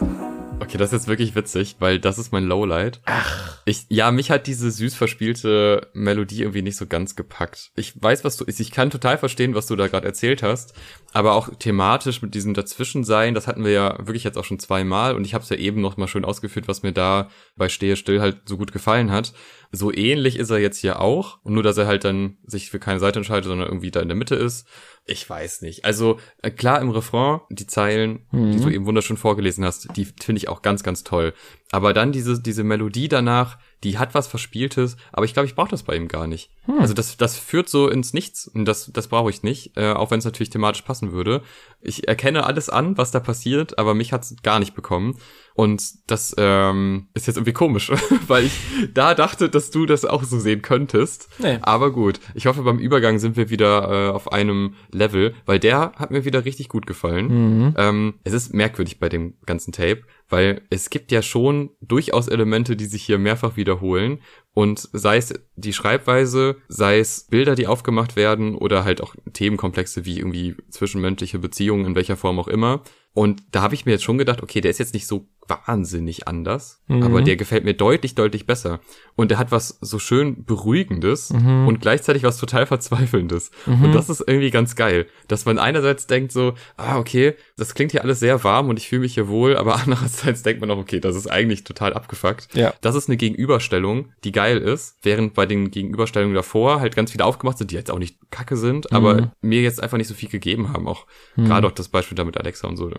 [0.61, 3.01] Okay, das ist jetzt wirklich witzig, weil das ist mein Lowlight.
[3.05, 3.59] Ach.
[3.65, 7.73] Ich, ja, mich hat diese süß verspielte Melodie irgendwie nicht so ganz gepackt.
[7.77, 10.75] Ich weiß, was du, ich kann total verstehen, was du da gerade erzählt hast,
[11.13, 15.15] aber auch thematisch mit diesem Dazwischensein, das hatten wir ja wirklich jetzt auch schon zweimal
[15.15, 17.97] und ich habe es ja eben noch mal schön ausgeführt, was mir da bei Stehe
[17.97, 19.33] still halt so gut gefallen hat.
[19.73, 22.79] So ähnlich ist er jetzt hier auch, und nur dass er halt dann sich für
[22.79, 24.67] keine Seite entscheidet, sondern irgendwie da in der Mitte ist.
[25.05, 25.85] Ich weiß nicht.
[25.85, 30.39] Also äh, klar im Refrain, die Zeilen, die du eben wunderschön vorgelesen hast, die finde
[30.39, 31.35] ich auch ganz, ganz toll.
[31.73, 35.71] Aber dann diese, diese Melodie danach, die hat was Verspieltes, aber ich glaube, ich brauche
[35.71, 36.51] das bei ihm gar nicht.
[36.81, 40.11] Also das, das führt so ins Nichts und das, das brauche ich nicht, äh, auch
[40.11, 41.43] wenn es natürlich thematisch passen würde.
[41.81, 45.17] Ich erkenne alles an, was da passiert, aber mich hat's gar nicht bekommen.
[45.61, 47.93] Und das ähm, ist jetzt irgendwie komisch,
[48.29, 48.59] weil ich
[48.95, 51.29] da dachte, dass du das auch so sehen könntest.
[51.39, 51.59] Nee.
[51.61, 55.93] Aber gut, ich hoffe, beim Übergang sind wir wieder äh, auf einem Level, weil der
[55.97, 57.75] hat mir wieder richtig gut gefallen.
[57.77, 62.75] Ähm, es ist merkwürdig bei dem ganzen Tape, weil es gibt ja schon durchaus Elemente,
[62.75, 64.21] die sich hier mehrfach wiederholen.
[64.55, 70.07] Und sei es die Schreibweise, sei es Bilder, die aufgemacht werden oder halt auch Themenkomplexe
[70.07, 72.83] wie irgendwie zwischenmenschliche Beziehungen in welcher Form auch immer.
[73.13, 76.29] Und da habe ich mir jetzt schon gedacht, okay, der ist jetzt nicht so wahnsinnig
[76.29, 77.03] anders, mhm.
[77.03, 78.79] aber der gefällt mir deutlich, deutlich besser.
[79.17, 81.67] Und der hat was so schön Beruhigendes mhm.
[81.67, 83.51] und gleichzeitig was total Verzweifelndes.
[83.67, 83.87] Mhm.
[83.87, 87.93] Und das ist irgendwie ganz geil, dass man einerseits denkt so, ah, okay, das klingt
[87.93, 90.79] hier alles sehr warm und ich fühle mich hier wohl, aber andererseits denkt man auch,
[90.79, 92.49] okay, das ist eigentlich total abgefuckt.
[92.55, 92.73] Ja.
[92.81, 97.25] Das ist eine Gegenüberstellung, die geil ist, während bei den Gegenüberstellungen davor halt ganz viele
[97.25, 99.31] aufgemacht sind, die jetzt auch nicht kacke sind, aber mhm.
[99.43, 100.89] mir jetzt einfach nicht so viel gegeben haben.
[100.89, 101.47] Auch mhm.
[101.47, 102.91] gerade auch das Beispiel da mit Alexa und so.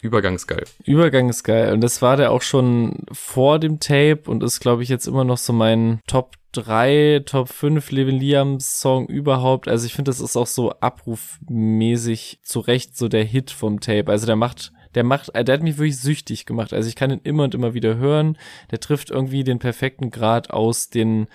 [0.00, 0.64] Übergang ist geil.
[0.84, 1.72] Übergang ist geil.
[1.72, 5.24] Und das war der auch schon vor dem Tape und ist, glaube ich, jetzt immer
[5.24, 9.68] noch so mein Top 3, Top 5 Levin Liams Song überhaupt.
[9.68, 14.10] Also ich finde, das ist auch so abrufmäßig zu Recht so der Hit vom Tape.
[14.10, 16.72] Also der macht der macht, der hat mich wirklich süchtig gemacht.
[16.72, 18.36] Also ich kann ihn immer und immer wieder hören.
[18.70, 21.28] Der trifft irgendwie den perfekten Grad aus den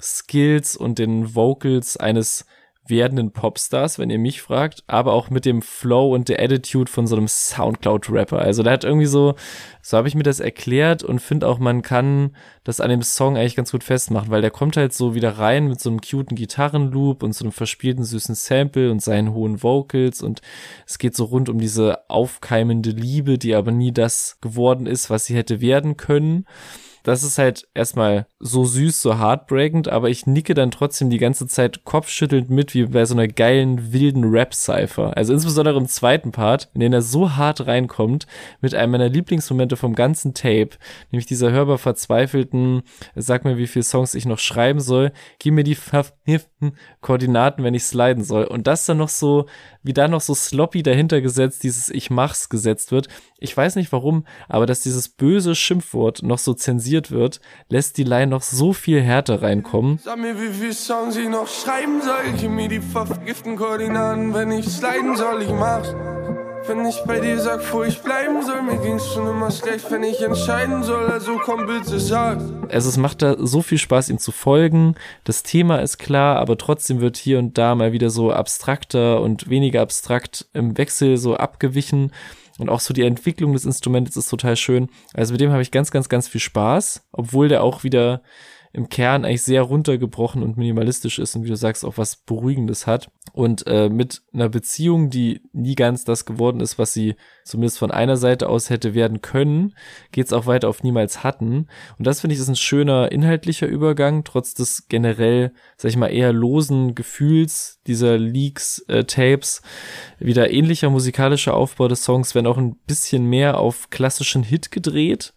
[0.00, 2.46] Skills und den Vocals eines
[2.88, 7.06] werdenden Popstars, wenn ihr mich fragt, aber auch mit dem Flow und der Attitude von
[7.06, 8.38] so einem Soundcloud-Rapper.
[8.38, 9.34] Also der hat irgendwie so,
[9.82, 13.36] so habe ich mir das erklärt und finde auch, man kann das an dem Song
[13.36, 16.36] eigentlich ganz gut festmachen, weil der kommt halt so wieder rein mit so einem cuten
[16.36, 20.40] Gitarrenloop und so einem verspielten süßen Sample und seinen hohen Vocals und
[20.86, 25.26] es geht so rund um diese aufkeimende Liebe, die aber nie das geworden ist, was
[25.26, 26.44] sie hätte werden können
[27.08, 31.46] das ist halt erstmal so süß, so heartbreakend, aber ich nicke dann trotzdem die ganze
[31.46, 35.16] Zeit kopfschüttelnd mit, wie bei so einer geilen, wilden Rap-Cypher.
[35.16, 38.26] Also insbesondere im zweiten Part, in den er so hart reinkommt,
[38.60, 40.70] mit einem meiner Lieblingsmomente vom ganzen Tape,
[41.10, 42.82] nämlich dieser hörbar verzweifelten,
[43.16, 45.76] sag mir, wie viele Songs ich noch schreiben soll, gib mir die
[47.00, 48.44] Koordinaten, wenn ich sliden soll.
[48.44, 49.46] Und das dann noch so,
[49.82, 53.08] wie da noch so sloppy dahinter gesetzt, dieses Ich mach's gesetzt wird.
[53.38, 58.04] Ich weiß nicht warum, aber dass dieses böse Schimpfwort noch so zensiert wird, lässt die
[58.04, 59.98] Line noch so viel Härte reinkommen.
[60.02, 62.32] Sag mir, wie viel Songs ich noch schreiben soll.
[62.38, 65.94] Gib mir die vergiften Koordinaten, wenn ich sliden soll, ich mach's.
[66.66, 70.02] Wenn ich bei dir sag, wo ich bleiben soll, mir ging's schon immer schlecht, wenn
[70.02, 72.40] ich entscheiden soll, also komm bitte sag.
[72.68, 74.94] Also es macht da so viel Spaß, ihm zu folgen.
[75.24, 79.48] Das Thema ist klar, aber trotzdem wird hier und da mal wieder so abstrakter und
[79.48, 82.12] weniger abstrakt im Wechsel so abgewichen.
[82.58, 84.88] Und auch so die Entwicklung des Instruments ist total schön.
[85.14, 88.22] Also mit dem habe ich ganz, ganz, ganz viel Spaß, obwohl der auch wieder
[88.78, 92.86] im Kern eigentlich sehr runtergebrochen und minimalistisch ist und wie du sagst, auch was Beruhigendes
[92.86, 93.10] hat.
[93.32, 97.90] Und äh, mit einer Beziehung, die nie ganz das geworden ist, was sie zumindest von
[97.90, 99.74] einer Seite aus hätte werden können,
[100.12, 101.66] geht's auch weiter auf niemals hatten.
[101.98, 106.06] Und das finde ich ist ein schöner inhaltlicher Übergang, trotz des generell, sag ich mal,
[106.06, 109.60] eher losen Gefühls dieser Leaks, äh, Tapes.
[110.20, 115.34] Wieder ähnlicher musikalischer Aufbau des Songs, wenn auch ein bisschen mehr auf klassischen Hit gedreht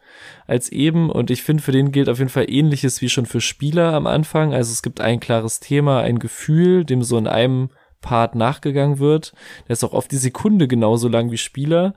[0.47, 1.09] als eben.
[1.09, 4.07] Und ich finde, für den gilt auf jeden Fall ähnliches wie schon für Spieler am
[4.07, 4.53] Anfang.
[4.53, 7.69] Also es gibt ein klares Thema, ein Gefühl, dem so in einem
[8.01, 9.33] Part nachgegangen wird.
[9.67, 11.95] Der ist auch oft die Sekunde genauso lang wie Spieler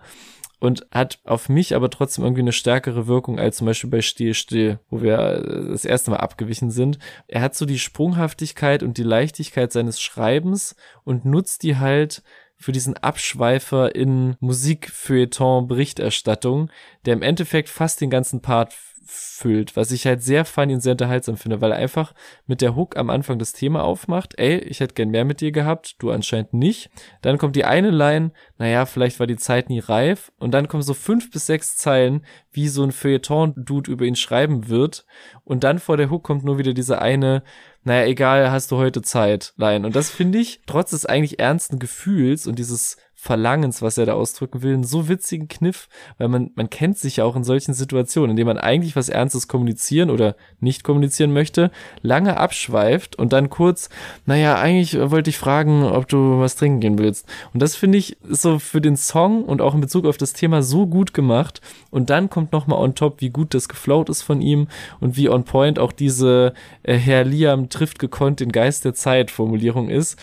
[0.61, 4.35] und hat auf mich aber trotzdem irgendwie eine stärkere Wirkung als zum Beispiel bei Still
[4.35, 6.99] Still, wo wir äh, das erste Mal abgewichen sind.
[7.27, 12.23] Er hat so die Sprunghaftigkeit und die Leichtigkeit seines Schreibens und nutzt die halt
[12.57, 16.71] für diesen Abschweifer in Musikfeuilleton-Berichterstattung,
[17.05, 18.75] der im Endeffekt fast den ganzen Part
[19.07, 22.15] füllt, was ich halt sehr funny und sehr unterhaltsam finde, weil er einfach
[22.47, 25.53] mit der Hook am Anfang das Thema aufmacht, ey, ich hätte gern mehr mit dir
[25.53, 26.91] gehabt, du anscheinend nicht.
[27.23, 30.33] Dann kommt die eine Line, naja, vielleicht war die Zeit nie reif.
[30.39, 34.69] Und dann kommen so fünf bis sechs Zeilen, wie so ein Feuilleton-Dude über ihn schreiben
[34.69, 35.07] wird.
[35.45, 37.43] Und dann vor der Hook kommt nur wieder diese eine,
[37.83, 39.87] naja, egal, hast du heute Zeit, Line.
[39.87, 44.13] Und das finde ich, trotz des eigentlich ernsten Gefühls und dieses Verlangens, was er da
[44.13, 47.73] ausdrücken will, einen so witzigen Kniff, weil man, man kennt sich ja auch in solchen
[47.73, 51.71] Situationen, in denen man eigentlich was Ernstes kommunizieren oder nicht kommunizieren möchte,
[52.03, 53.89] lange abschweift und dann kurz,
[54.27, 57.27] naja, eigentlich wollte ich fragen, ob du was trinken gehen willst.
[57.55, 60.63] Und das finde ich so für den Song und auch in Bezug auf das Thema
[60.63, 61.63] so gut gemacht.
[61.91, 64.69] Und dann kommt nochmal on top, wie gut das geflowt ist von ihm
[65.01, 69.31] und wie on point auch diese äh, Herr Liam trifft gekonnt den Geist der Zeit
[69.31, 70.19] Formulierung ist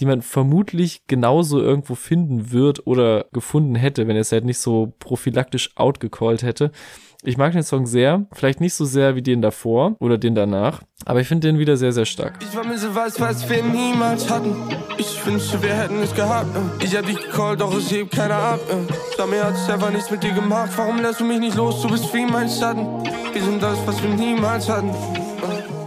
[0.00, 4.58] die man vermutlich genauso irgendwo finden wird oder gefunden hätte, wenn er es halt nicht
[4.58, 6.70] so prophylaktisch outgecallt hätte.
[7.22, 10.82] Ich mag den Song sehr, vielleicht nicht so sehr wie den davor oder den danach,
[11.04, 12.38] aber ich finde den wieder sehr, sehr stark.
[12.40, 14.54] Ich vermisse was, was wir niemals hatten.
[14.96, 16.54] Ich wünschte, wir hätten es gehabt.
[16.54, 16.84] Äh.
[16.84, 18.60] Ich hab dich gecallt, doch es hebt keiner ab.
[18.70, 19.26] Äh.
[19.26, 20.70] Mir, hat es einfach nichts mit dir gemacht.
[20.76, 21.82] Warum lässt du mich nicht los?
[21.82, 22.86] Du bist wie mein Schatten.
[23.32, 24.90] Wir sind das, was wir niemals hatten.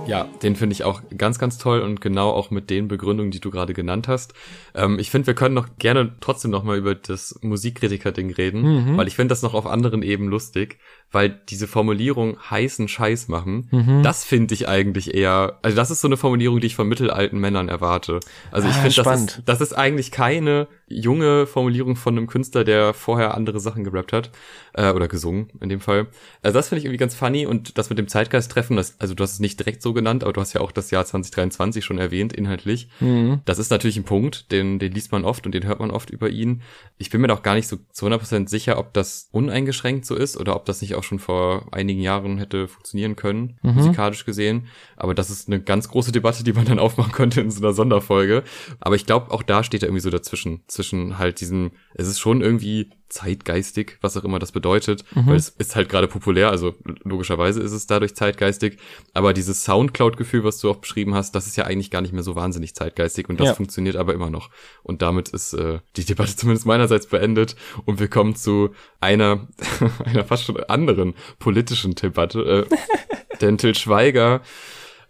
[0.10, 3.39] Ja, den finde ich auch ganz, ganz toll und genau auch mit den Begründungen, die
[3.39, 4.34] du gerade genannt hast.
[4.74, 8.98] Ähm, ich finde, wir können noch gerne trotzdem noch mal über das Musikkritiker-Ding reden, mhm.
[8.98, 10.80] weil ich finde das noch auf anderen Ebenen lustig,
[11.12, 14.04] weil diese Formulierung heißen Scheiß machen, mhm.
[14.04, 17.39] das finde ich eigentlich eher, also das ist so eine Formulierung, die ich von mittelalten
[17.39, 18.19] Männern erwarte.
[18.52, 22.63] Also ich ah, finde, das ist, das ist eigentlich keine junge Formulierung von einem Künstler,
[22.63, 24.32] der vorher andere Sachen gerappt hat
[24.74, 26.08] äh, oder gesungen in dem Fall.
[26.41, 29.24] Also das finde ich irgendwie ganz funny und das mit dem Zeitgeist-Treffen, das, also du
[29.24, 31.98] hast es nicht direkt so genannt, aber du hast ja auch das Jahr 2023 schon
[31.98, 32.89] erwähnt, inhaltlich.
[33.00, 33.41] Mhm.
[33.45, 36.10] Das ist natürlich ein Punkt, den, den liest man oft und den hört man oft
[36.10, 36.62] über ihn.
[36.98, 40.38] Ich bin mir doch gar nicht so zu 100% sicher, ob das uneingeschränkt so ist
[40.38, 43.74] oder ob das nicht auch schon vor einigen Jahren hätte funktionieren können, mhm.
[43.76, 44.68] musikalisch gesehen.
[44.96, 47.74] Aber das ist eine ganz große Debatte, die man dann aufmachen könnte in so einer
[47.74, 48.44] Sonderfolge.
[48.80, 52.20] Aber ich glaube, auch da steht er irgendwie so dazwischen, zwischen halt diesem, es ist
[52.20, 55.28] schon irgendwie zeitgeistig, was auch immer das bedeutet, mhm.
[55.28, 58.78] weil es ist halt gerade populär, also logischerweise ist es dadurch zeitgeistig,
[59.13, 62.24] aber dieses Soundcloud-Gefühl, was du auch beschrieben hast, das ist ja eigentlich gar nicht mehr
[62.24, 63.54] so wahnsinnig zeitgeistig und das ja.
[63.56, 64.50] funktioniert aber immer noch.
[64.84, 68.69] Und damit ist äh, die Debatte zumindest meinerseits beendet und wir kommen zu
[69.02, 69.48] einer,
[70.06, 72.76] einer fast schon anderen politischen Debatte, äh,
[73.41, 74.41] denn Till Schweiger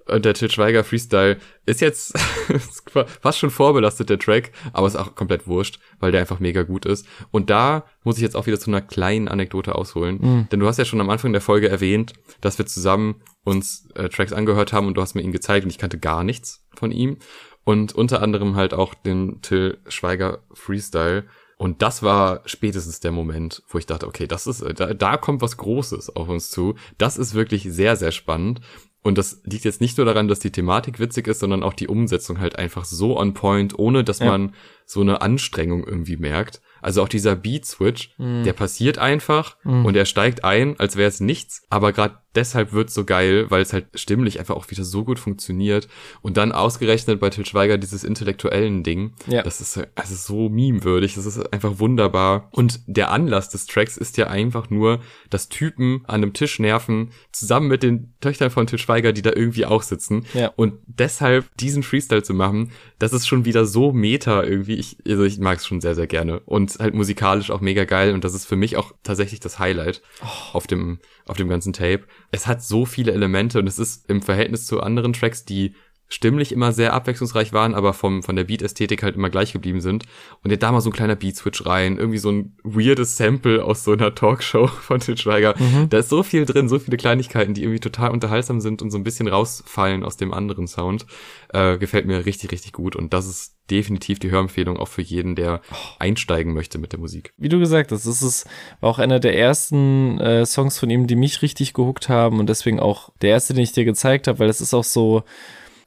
[0.09, 2.17] und der Til Schweiger Freestyle ist jetzt
[3.21, 6.85] fast schon vorbelastet, der Track, aber ist auch komplett wurscht, weil der einfach mega gut
[6.85, 7.05] ist.
[7.31, 10.19] Und da muss ich jetzt auch wieder zu einer kleinen Anekdote ausholen.
[10.21, 10.49] Mhm.
[10.51, 14.09] Denn du hast ja schon am Anfang der Folge erwähnt, dass wir zusammen uns äh,
[14.09, 16.91] Tracks angehört haben und du hast mir ihn gezeigt und ich kannte gar nichts von
[16.91, 17.17] ihm.
[17.63, 21.25] Und unter anderem halt auch den Till Schweiger Freestyle.
[21.57, 25.17] Und das war spätestens der Moment, wo ich dachte, okay, das ist, äh, da, da
[25.17, 26.75] kommt was Großes auf uns zu.
[26.97, 28.61] Das ist wirklich sehr, sehr spannend.
[29.01, 31.87] Und das liegt jetzt nicht nur daran, dass die Thematik witzig ist, sondern auch die
[31.87, 34.25] Umsetzung halt einfach so on point, ohne dass ja.
[34.25, 34.53] man
[34.85, 36.61] so eine Anstrengung irgendwie merkt.
[36.81, 38.43] Also auch dieser Beat-Switch, mhm.
[38.43, 39.85] der passiert einfach mhm.
[39.85, 41.63] und er steigt ein, als wäre es nichts.
[41.69, 45.19] Aber gerade deshalb wird's so geil, weil es halt stimmlich einfach auch wieder so gut
[45.19, 45.87] funktioniert.
[46.21, 49.13] Und dann ausgerechnet bei Til Schweiger dieses intellektuellen Ding.
[49.27, 49.43] Ja.
[49.43, 51.15] Das ist also so memewürdig.
[51.15, 52.49] Das ist einfach wunderbar.
[52.51, 57.11] Und der Anlass des Tracks ist ja einfach nur, dass Typen an einem Tisch nerven,
[57.31, 60.25] zusammen mit den Töchtern von Til Schweiger, die da irgendwie auch sitzen.
[60.33, 60.51] Ja.
[60.55, 64.75] Und deshalb diesen Freestyle zu machen, das ist schon wieder so meta irgendwie.
[64.75, 66.41] Ich, also ich mag es schon sehr, sehr gerne.
[66.41, 68.13] Und halt musikalisch auch mega geil.
[68.13, 70.57] Und das ist für mich auch tatsächlich das Highlight oh.
[70.57, 74.21] auf dem, auf dem ganzen Tape es hat so viele Elemente und es ist im
[74.21, 75.75] Verhältnis zu anderen Tracks, die
[76.09, 80.05] stimmlich immer sehr abwechslungsreich waren, aber vom, von der Beat-Ästhetik halt immer gleich geblieben sind.
[80.43, 83.83] Und jetzt da mal so ein kleiner Beat-Switch rein, irgendwie so ein weirdes Sample aus
[83.83, 85.53] so einer Talkshow von Til Schweiger.
[85.57, 85.89] Mhm.
[85.89, 88.97] Da ist so viel drin, so viele Kleinigkeiten, die irgendwie total unterhaltsam sind und so
[88.97, 91.05] ein bisschen rausfallen aus dem anderen Sound.
[91.53, 92.95] Äh, gefällt mir richtig, richtig gut.
[92.95, 95.61] Und das ist definitiv die Hörempfehlung auch für jeden, der
[95.99, 97.33] einsteigen möchte mit der Musik.
[97.37, 98.47] Wie du gesagt hast, das ist
[98.81, 102.79] auch einer der ersten äh, Songs von ihm, die mich richtig gehuckt haben und deswegen
[102.79, 105.23] auch der erste, den ich dir gezeigt habe, weil es ist auch so,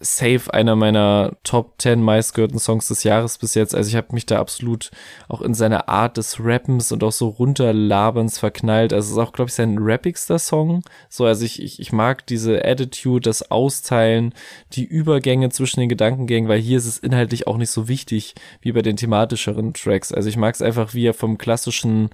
[0.02, 3.74] safe einer meiner Top 10 meistgehörten Songs des Jahres bis jetzt.
[3.74, 4.90] Also ich habe mich da absolut
[5.28, 8.92] auch in seiner Art des Rappens und auch so runterlaberns verknallt.
[8.92, 10.82] Also es ist auch, glaube ich, sein rappigster Song.
[11.08, 14.34] So, also ich, ich, ich mag diese Attitude, das Austeilen,
[14.72, 18.72] die Übergänge zwischen den Gedankengängen, weil hier ist es inhaltlich auch nicht so wichtig wie
[18.72, 20.12] bei den thematischeren Tracks.
[20.12, 22.10] Also ich mag es einfach, wie er vom klassischen,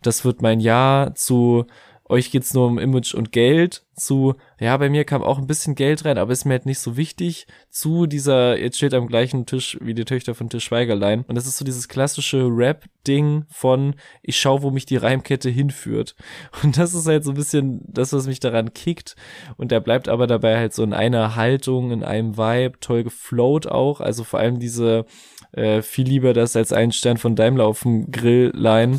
[0.00, 1.66] das wird mein Jahr zu
[2.12, 5.74] euch geht's nur um Image und Geld, zu, ja, bei mir kam auch ein bisschen
[5.74, 9.46] Geld rein, aber ist mir halt nicht so wichtig, zu dieser, jetzt steht am gleichen
[9.46, 11.24] Tisch wie die Töchter von Tisch Schweigerlein.
[11.26, 16.14] Und das ist so dieses klassische Rap-Ding von, ich schau, wo mich die Reimkette hinführt.
[16.62, 19.16] Und das ist halt so ein bisschen das, was mich daran kickt.
[19.56, 23.66] Und der bleibt aber dabei halt so in einer Haltung, in einem Vibe, toll geflowt
[23.66, 24.00] auch.
[24.00, 25.06] Also vor allem diese,
[25.52, 28.98] äh, viel lieber das als ein Stern von Daimler auf dem Grill-Line.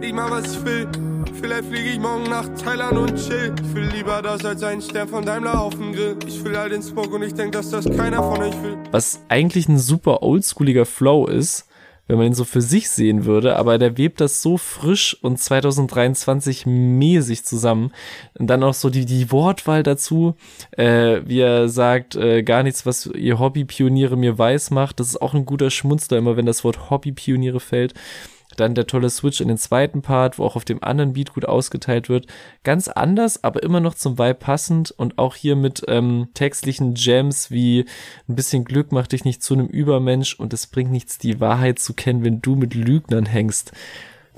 [0.00, 0.88] Ich mach was ich will.
[1.40, 3.54] Vielleicht fliege ich morgen nach Thailand und chill.
[3.62, 6.16] Ich will lieber das als ein Stern von Daimler auf dem Grill.
[6.26, 8.76] Ich will all den Smoke und ich denk, dass das keiner von euch will.
[8.90, 11.68] Was eigentlich ein super oldschooliger Flow ist,
[12.06, 15.38] wenn man ihn so für sich sehen würde, aber der webt das so frisch und
[15.38, 17.92] 2023 mäßig zusammen.
[18.38, 20.34] Und dann auch so die, die Wortwahl dazu,
[20.72, 25.00] äh, wie er sagt, äh, gar nichts, was ihr Hobbypioniere mir weiß macht.
[25.00, 27.94] Das ist auch ein guter Schmunzler, immer wenn das Wort Hobbypioniere fällt.
[28.56, 31.44] Dann der tolle Switch in den zweiten Part, wo auch auf dem anderen Beat gut
[31.44, 32.26] ausgeteilt wird.
[32.64, 37.50] Ganz anders, aber immer noch zum Vibe passend und auch hier mit ähm, textlichen Gems
[37.50, 37.86] wie
[38.28, 41.78] ein bisschen Glück macht dich nicht zu einem Übermensch und es bringt nichts, die Wahrheit
[41.78, 43.72] zu kennen, wenn du mit Lügnern hängst.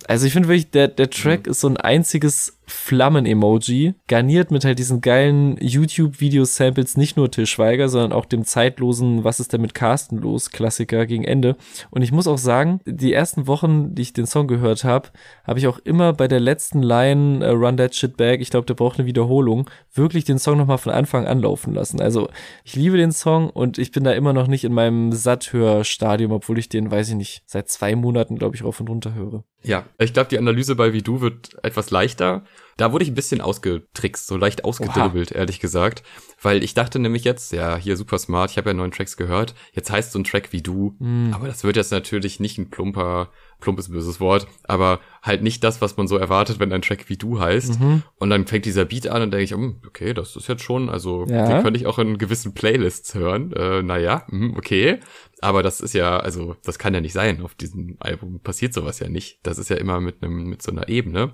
[0.07, 1.53] Also ich finde wirklich, der, der Track mhm.
[1.53, 7.89] ist so ein einziges Flammen-Emoji, garniert mit halt diesen geilen YouTube-Video-Samples, nicht nur Till Schweiger,
[7.89, 10.51] sondern auch dem zeitlosen Was ist denn mit Carsten los?
[10.51, 11.57] Klassiker gegen Ende.
[11.91, 15.11] Und ich muss auch sagen, die ersten Wochen, die ich den Song gehört habe,
[15.45, 18.67] habe ich auch immer bei der letzten Line uh, Run That Shit Back, ich glaube,
[18.67, 22.01] der braucht eine Wiederholung, wirklich den Song nochmal von Anfang an laufen lassen.
[22.01, 22.29] Also
[22.65, 26.59] ich liebe den Song und ich bin da immer noch nicht in meinem Satthör-Stadium, obwohl
[26.59, 29.45] ich den, weiß ich nicht, seit zwei Monaten, glaube ich, rauf und runter höre.
[29.63, 32.45] Ja, ich glaube, die Analyse bei Wie Du wird etwas leichter
[32.77, 36.03] Da wurde ich ein bisschen ausgetrickst, so leicht ausgedribbelt, ehrlich gesagt.
[36.43, 39.55] Weil ich dachte nämlich jetzt, ja, hier super smart, ich habe ja neun Tracks gehört,
[39.73, 41.31] jetzt heißt so ein Track wie du, Hm.
[41.33, 45.81] aber das wird jetzt natürlich nicht ein plumper, plumpes böses Wort, aber halt nicht das,
[45.81, 47.81] was man so erwartet, wenn ein Track wie du heißt.
[47.81, 48.03] Mhm.
[48.17, 50.91] Und dann fängt dieser Beat an und denke ich, hm, okay, das ist jetzt schon,
[50.91, 51.49] also Ja.
[51.49, 53.53] den könnte ich auch in gewissen Playlists hören.
[53.53, 54.99] Äh, naja, hm, okay.
[55.41, 57.41] Aber das ist ja, also, das kann ja nicht sein.
[57.43, 59.39] Auf diesem Album passiert sowas ja nicht.
[59.45, 61.33] Das ist ja immer mit einem, mit so einer Ebene.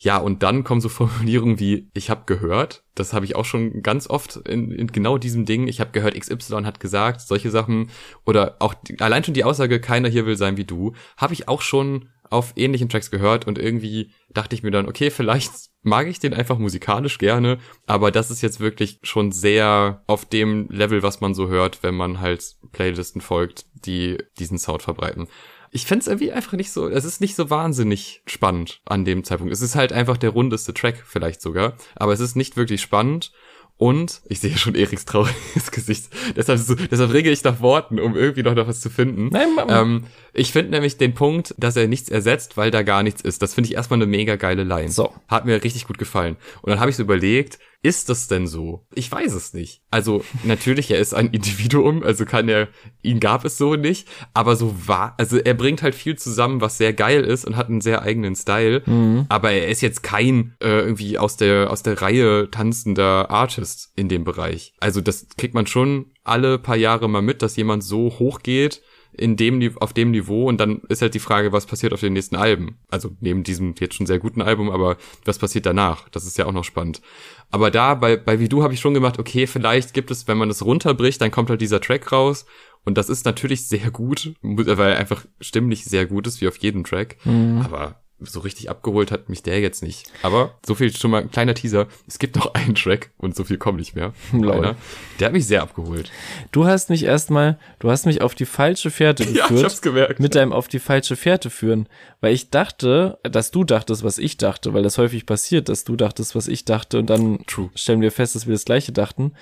[0.00, 3.82] Ja, und dann kommen so Formulierungen wie, ich habe gehört, das habe ich auch schon
[3.82, 7.90] ganz oft in, in genau diesem Ding, ich habe gehört, XY hat gesagt, solche Sachen,
[8.24, 11.62] oder auch allein schon die Aussage, keiner hier will sein wie du, habe ich auch
[11.62, 13.46] schon auf ähnlichen Tracks gehört.
[13.46, 18.10] Und irgendwie dachte ich mir dann, okay, vielleicht mag ich den einfach musikalisch gerne, aber
[18.10, 22.20] das ist jetzt wirklich schon sehr auf dem Level, was man so hört, wenn man
[22.20, 25.28] halt Playlisten folgt, die diesen Sound verbreiten.
[25.70, 29.52] Ich find's irgendwie einfach nicht so, es ist nicht so wahnsinnig spannend an dem Zeitpunkt.
[29.52, 33.32] Es ist halt einfach der rundeste Track vielleicht sogar, aber es ist nicht wirklich spannend.
[33.80, 36.08] Und ich sehe schon Eriks trauriges Gesicht.
[36.34, 39.28] Deshalb, so, deshalb rege ich nach Worten, um irgendwie noch, noch was zu finden.
[39.28, 40.04] Nein, ma- ähm,
[40.34, 43.40] ich finde nämlich den Punkt, dass er nichts ersetzt, weil da gar nichts ist.
[43.40, 44.90] Das finde ich erstmal eine mega geile Line.
[44.90, 45.14] So.
[45.28, 46.36] Hat mir richtig gut gefallen.
[46.62, 48.86] Und dann habe ich so überlegt, ist das denn so?
[48.92, 49.82] Ich weiß es nicht.
[49.90, 52.68] Also natürlich, er ist ein Individuum, also kann er,
[53.02, 56.78] ihn gab es so nicht, aber so war, also er bringt halt viel zusammen, was
[56.78, 58.82] sehr geil ist und hat einen sehr eigenen Style,
[59.28, 64.08] aber er ist jetzt kein äh, irgendwie aus der aus der Reihe tanzender Artist in
[64.08, 64.74] dem Bereich.
[64.80, 68.82] Also das kriegt man schon alle paar Jahre mal mit, dass jemand so hoch geht
[69.18, 72.12] in dem auf dem Niveau und dann ist halt die Frage, was passiert auf den
[72.12, 72.78] nächsten Alben?
[72.88, 76.08] Also neben diesem jetzt schon sehr guten Album, aber was passiert danach?
[76.10, 77.02] Das ist ja auch noch spannend.
[77.50, 80.38] Aber da bei bei Wie du habe ich schon gemacht, okay, vielleicht gibt es, wenn
[80.38, 82.46] man es runterbricht, dann kommt halt dieser Track raus
[82.84, 86.56] und das ist natürlich sehr gut, weil er einfach stimmlich sehr gut ist, wie auf
[86.56, 87.16] jedem Track.
[87.64, 90.10] Aber so richtig abgeholt hat mich der jetzt nicht.
[90.22, 91.86] Aber so viel schon mal ein kleiner Teaser.
[92.06, 94.12] Es gibt noch einen Track und so viel kommt nicht mehr.
[94.32, 94.76] Leider.
[95.20, 96.10] Der hat mich sehr abgeholt.
[96.50, 99.60] Du hast mich erstmal, du hast mich auf die falsche Fährte Ja, geführt.
[99.60, 100.20] ich hab's gemerkt.
[100.20, 101.88] Mit deinem auf die falsche Fährte führen.
[102.20, 105.94] Weil ich dachte, dass du dachtest, was ich dachte, weil das häufig passiert, dass du
[105.94, 107.70] dachtest, was ich dachte und dann True.
[107.76, 109.34] stellen wir fest, dass wir das gleiche dachten.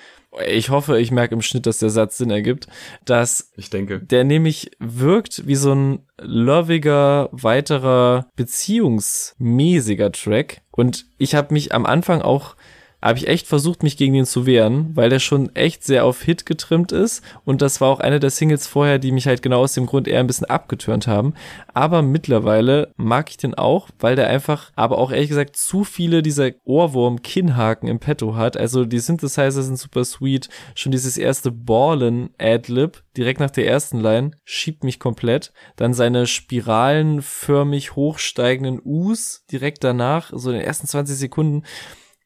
[0.45, 2.67] Ich hoffe, ich merke im Schnitt, dass der Satz Sinn ergibt,
[3.05, 3.99] dass Ich denke.
[3.99, 10.61] der nämlich wirkt wie so ein loviger, weiterer, beziehungsmäßiger Track.
[10.71, 12.55] Und ich habe mich am Anfang auch,
[13.01, 16.21] habe ich echt versucht, mich gegen den zu wehren, weil der schon echt sehr auf
[16.23, 17.23] Hit getrimmt ist.
[17.45, 20.07] Und das war auch eine der Singles vorher, die mich halt genau aus dem Grund
[20.07, 21.33] eher ein bisschen abgetürnt haben.
[21.73, 26.23] Aber mittlerweile mag ich den auch, weil der einfach, aber auch ehrlich gesagt, zu viele
[26.23, 28.57] dieser Ohrwurm-Kinnhaken im Petto hat.
[28.57, 30.49] Also die Synthesizer sind super sweet.
[30.73, 35.53] Schon dieses erste Ballen-Adlib direkt nach der ersten Line schiebt mich komplett.
[35.75, 41.63] Dann seine spiralenförmig hochsteigenden Us direkt danach, so in den ersten 20 Sekunden.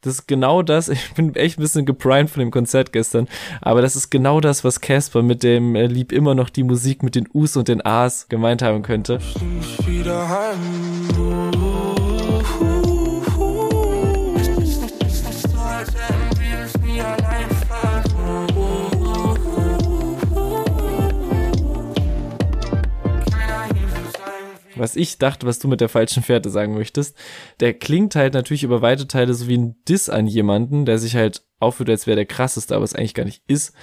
[0.02, 0.90] Das ist genau das.
[1.02, 3.28] Ich bin echt ein bisschen geprimed von dem Konzert gestern.
[3.62, 7.04] Aber das ist genau das, was Casper mit dem äh, Lieb immer noch die Musik
[7.04, 9.20] mit den Us und den As gemeint haben könnte.
[9.80, 10.91] Ich wieder heim.
[24.82, 27.16] Was ich dachte, was du mit der falschen Fährte sagen möchtest.
[27.60, 31.16] Der klingt halt natürlich über weite Teile so wie ein Diss an jemanden, der sich
[31.16, 33.74] halt aufführt, als wäre der krasseste, aber es eigentlich gar nicht ist.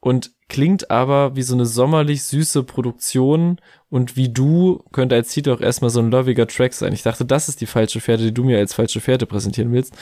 [0.00, 5.50] Und klingt aber wie so eine sommerlich süße Produktion und wie du könnte als Titel
[5.50, 6.92] auch erstmal so ein loviger Track sein.
[6.92, 9.94] Ich dachte, das ist die falsche Fährte, die du mir als falsche Fährte präsentieren willst.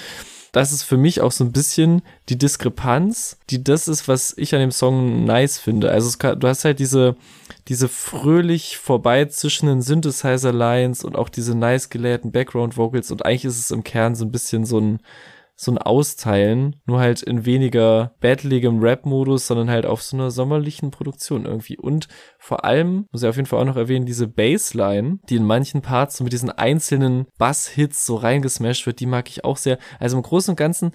[0.56, 2.00] Das ist für mich auch so ein bisschen
[2.30, 5.90] die Diskrepanz, die das ist, was ich an dem Song nice finde.
[5.90, 7.14] Also kann, du hast halt diese,
[7.68, 13.84] diese fröhlich vorbeizischenden Synthesizer-Lines und auch diese nice gelehrten Background-Vocals und eigentlich ist es im
[13.84, 15.00] Kern so ein bisschen so ein,
[15.58, 20.90] so ein Austeilen, nur halt in weniger battligem Rap-Modus, sondern halt auf so einer sommerlichen
[20.90, 21.78] Produktion irgendwie.
[21.78, 25.44] Und vor allem, muss ich auf jeden Fall auch noch erwähnen, diese Bassline, die in
[25.44, 29.78] manchen Parts so mit diesen einzelnen Bass-Hits so reingesmashed wird, die mag ich auch sehr.
[29.98, 30.92] Also im Großen und Ganzen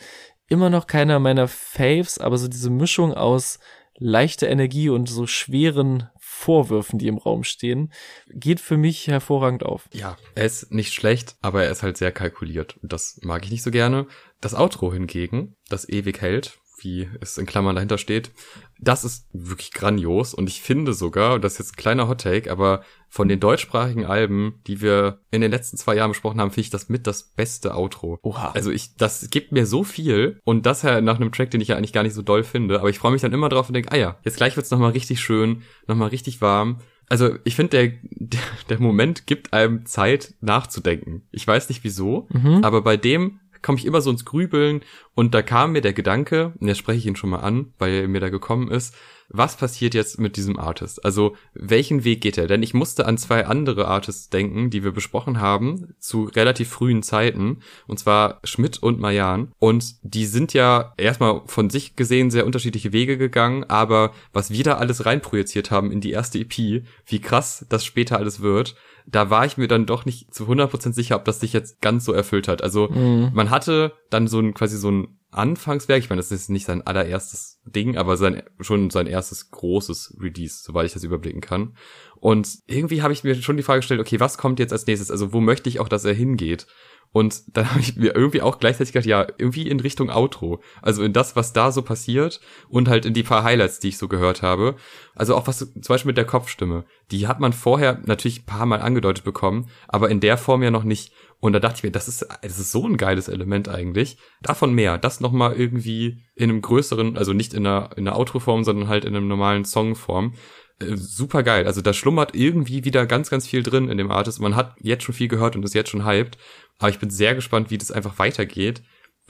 [0.47, 3.57] immer noch keiner meiner Faves, aber so diese Mischung aus
[3.95, 7.93] leichter Energie und so schweren Vorwürfen, die im Raum stehen,
[8.27, 9.87] geht für mich hervorragend auf.
[9.93, 12.79] Ja, er ist nicht schlecht, aber er ist halt sehr kalkuliert.
[12.81, 14.07] Das mag ich nicht so gerne.
[14.41, 18.31] Das Outro hingegen, das ewig hält, wie es in Klammern dahinter steht,
[18.79, 20.33] das ist wirklich grandios.
[20.33, 23.39] Und ich finde sogar, und das ist jetzt ein kleiner Hot Take, aber von den
[23.39, 27.07] deutschsprachigen Alben, die wir in den letzten zwei Jahren besprochen haben, finde ich das mit
[27.07, 28.17] das beste Outro.
[28.23, 28.51] Oha.
[28.51, 31.67] Also ich, das gibt mir so viel und das ja nach einem Track, den ich
[31.67, 33.73] ja eigentlich gar nicht so doll finde, aber ich freue mich dann immer drauf und
[33.73, 36.79] denke, ah ja, jetzt gleich wird's nochmal richtig schön, nochmal richtig warm.
[37.09, 38.39] Also ich finde, der, der,
[38.69, 41.27] der Moment gibt einem Zeit nachzudenken.
[41.31, 42.29] Ich weiß nicht wieso,
[42.61, 44.81] aber bei dem komme ich immer so ins Grübeln
[45.15, 47.93] und da kam mir der Gedanke, und jetzt spreche ich ihn schon mal an, weil
[47.93, 48.95] er mir da gekommen ist,
[49.33, 51.05] was passiert jetzt mit diesem Artist?
[51.05, 52.47] Also welchen Weg geht er?
[52.47, 57.01] Denn ich musste an zwei andere Artists denken, die wir besprochen haben, zu relativ frühen
[57.01, 59.53] Zeiten, und zwar Schmidt und Mayan.
[59.57, 64.63] Und die sind ja erstmal von sich gesehen sehr unterschiedliche Wege gegangen, aber was wir
[64.63, 69.29] da alles reinprojiziert haben in die erste EP, wie krass das später alles wird, da
[69.29, 72.13] war ich mir dann doch nicht zu 100% sicher, ob das sich jetzt ganz so
[72.13, 72.61] erfüllt hat.
[72.61, 73.31] Also mhm.
[73.33, 75.00] man hatte dann so ein quasi so ein
[75.31, 75.99] Anfangswerk.
[75.99, 80.61] Ich meine, das ist nicht sein allererstes Ding, aber sein, schon sein erstes großes Release,
[80.63, 81.75] soweit ich das überblicken kann.
[82.19, 85.09] Und irgendwie habe ich mir schon die Frage gestellt, okay, was kommt jetzt als nächstes?
[85.09, 86.67] Also wo möchte ich auch, dass er hingeht?
[87.13, 90.61] Und dann habe ich mir irgendwie auch gleichzeitig gedacht, ja, irgendwie in Richtung Outro.
[90.81, 92.39] Also in das, was da so passiert
[92.69, 94.75] und halt in die paar Highlights, die ich so gehört habe.
[95.15, 96.85] Also auch was zum Beispiel mit der Kopfstimme.
[97.11, 100.83] Die hat man vorher natürlich paar Mal angedeutet bekommen, aber in der Form ja noch
[100.83, 101.13] nicht.
[101.41, 104.17] Und da dachte ich mir, das ist, das ist so ein geiles Element eigentlich.
[104.41, 104.97] Davon mehr.
[104.97, 109.03] Das nochmal irgendwie in einem größeren, also nicht in einer, in einer Outro-Form, sondern halt
[109.03, 110.35] in einem normalen Songform.
[110.79, 111.65] Äh, super geil.
[111.65, 114.39] Also da schlummert irgendwie wieder ganz, ganz viel drin in dem Artist.
[114.39, 116.37] Man hat jetzt schon viel gehört und ist jetzt schon hyped.
[116.77, 118.81] Aber ich bin sehr gespannt, wie das einfach weitergeht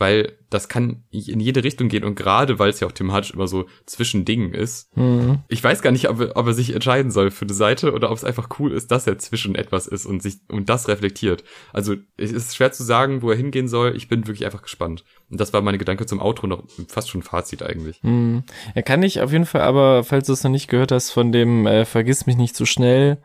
[0.02, 3.48] weil das kann in jede Richtung gehen und gerade weil es ja auch thematisch immer
[3.48, 4.96] so zwischen Dingen ist.
[4.98, 5.40] Mhm.
[5.48, 8.18] Ich weiß gar nicht, ob, ob, er sich entscheiden soll für eine Seite oder ob
[8.18, 11.46] es einfach cool ist, dass er zwischen etwas ist und sich und das reflektiert.
[11.72, 13.96] Also es ist schwer zu sagen, wo er hingehen soll.
[13.96, 15.06] Ich bin wirklich einfach gespannt.
[15.30, 18.04] Und das war meine Gedanke zum Outro noch fast schon ein Fazit eigentlich.
[18.04, 18.44] Mhm.
[18.76, 21.32] Er kann nicht auf jeden Fall, aber falls du es noch nicht gehört hast, von
[21.32, 23.20] dem äh, Vergiss mich nicht zu schnell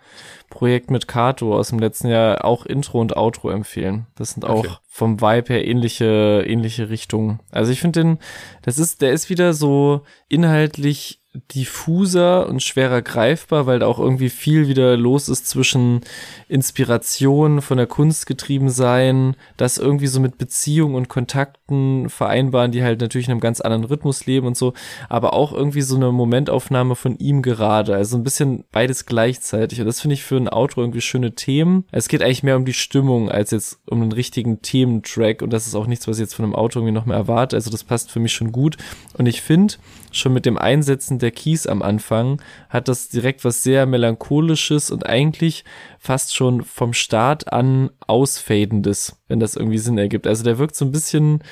[0.49, 4.07] Projekt mit Kato aus dem letzten Jahr auch Intro und Outro empfehlen.
[4.14, 4.77] Das sind auch okay.
[4.87, 7.16] vom Vibe her ähnliche, ähnliche Richtungen.
[7.51, 8.19] Also ich finde den,
[8.62, 11.23] das ist, der ist wieder so inhaltlich
[11.55, 16.01] diffuser und schwerer greifbar, weil da auch irgendwie viel wieder los ist zwischen
[16.49, 22.82] Inspiration von der Kunst getrieben sein, das irgendwie so mit Beziehungen und Kontakten vereinbaren, die
[22.82, 24.72] halt natürlich in einem ganz anderen Rhythmus leben und so,
[25.09, 29.80] aber auch irgendwie so eine Momentaufnahme von ihm gerade, also ein bisschen beides gleichzeitig.
[29.80, 31.84] Und das finde ich für ein Outro irgendwie schöne Themen.
[31.93, 35.43] Es geht eigentlich mehr um die Stimmung als jetzt um einen richtigen Thementrack.
[35.43, 37.57] Und das ist auch nichts, was ich jetzt von einem Outro irgendwie noch mehr erwarte,
[37.57, 38.76] also das passt für mich schon gut.
[39.14, 39.74] Und ich finde
[40.12, 45.07] schon mit dem Einsetzen der Keys am Anfang hat das direkt was sehr melancholisches und
[45.07, 45.64] eigentlich
[45.99, 50.27] fast schon vom Start an ausfadendes, wenn das irgendwie Sinn ergibt.
[50.27, 51.43] Also der wirkt so ein bisschen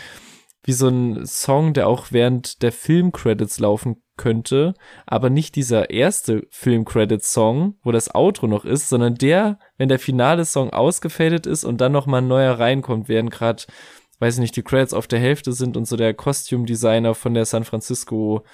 [0.65, 4.75] wie so ein Song, der auch während der Filmcredits laufen könnte,
[5.07, 10.45] aber nicht dieser erste Filmcredits-Song, wo das Outro noch ist, sondern der, wenn der finale
[10.45, 13.65] Song ausgefadet ist und dann noch mal ein neuer reinkommt, während gerade
[14.21, 17.35] weiß ich nicht, die Credits auf der Hälfte sind und so der Costume Designer von
[17.35, 18.45] der San Francisco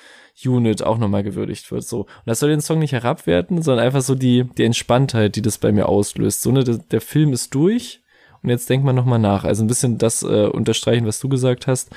[0.47, 1.85] Unit auch nochmal gewürdigt wird.
[1.85, 2.01] So.
[2.01, 5.59] Und das soll den Song nicht herabwerten, sondern einfach so die, die Entspanntheit, die das
[5.59, 6.43] bei mir auslöst.
[6.43, 8.01] So, ne, der, der Film ist durch
[8.43, 9.45] und jetzt denkt man nochmal nach.
[9.45, 11.91] Also ein bisschen das äh, unterstreichen, was du gesagt hast.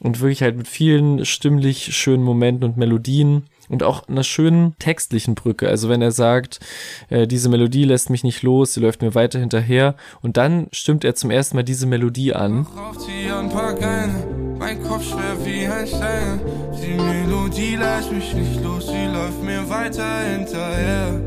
[0.00, 5.34] Und wirklich halt mit vielen stimmlich schönen Momenten und Melodien und auch einer schönen textlichen
[5.34, 5.68] Brücke.
[5.68, 6.60] Also wenn er sagt,
[7.08, 11.04] äh, diese Melodie lässt mich nicht los, sie läuft mir weiter hinterher und dann stimmt
[11.04, 12.66] er zum ersten Mal diese Melodie an.
[14.62, 16.40] Mein Kopf schwer wie ein Stein.
[16.80, 21.20] Die Melodie lässt mich nicht los, sie läuft mir weiter hinterher.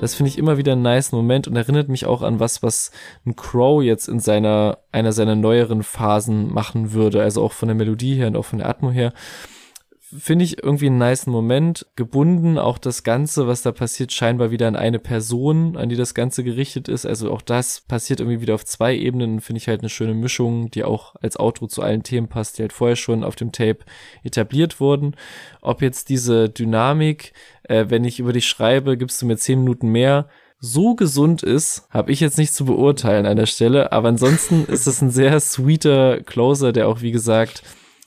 [0.00, 2.92] Das finde ich immer wieder einen nice Moment und erinnert mich auch an was, was
[3.26, 7.22] ein Crow jetzt in seiner, einer seiner neueren Phasen machen würde.
[7.24, 9.12] Also auch von der Melodie her und auch von der Atmo her
[10.18, 11.86] finde ich irgendwie einen nice Moment.
[11.94, 16.14] Gebunden auch das Ganze, was da passiert, scheinbar wieder an eine Person, an die das
[16.14, 17.06] Ganze gerichtet ist.
[17.06, 19.40] Also auch das passiert irgendwie wieder auf zwei Ebenen.
[19.40, 22.62] Finde ich halt eine schöne Mischung, die auch als Outro zu allen Themen passt, die
[22.62, 23.78] halt vorher schon auf dem Tape
[24.24, 25.14] etabliert wurden.
[25.60, 27.32] Ob jetzt diese Dynamik,
[27.64, 31.86] äh, wenn ich über dich schreibe, gibst du mir zehn Minuten mehr, so gesund ist,
[31.88, 33.92] habe ich jetzt nicht zu beurteilen an der Stelle.
[33.92, 37.62] Aber ansonsten ist es ein sehr sweeter Closer, der auch, wie gesagt,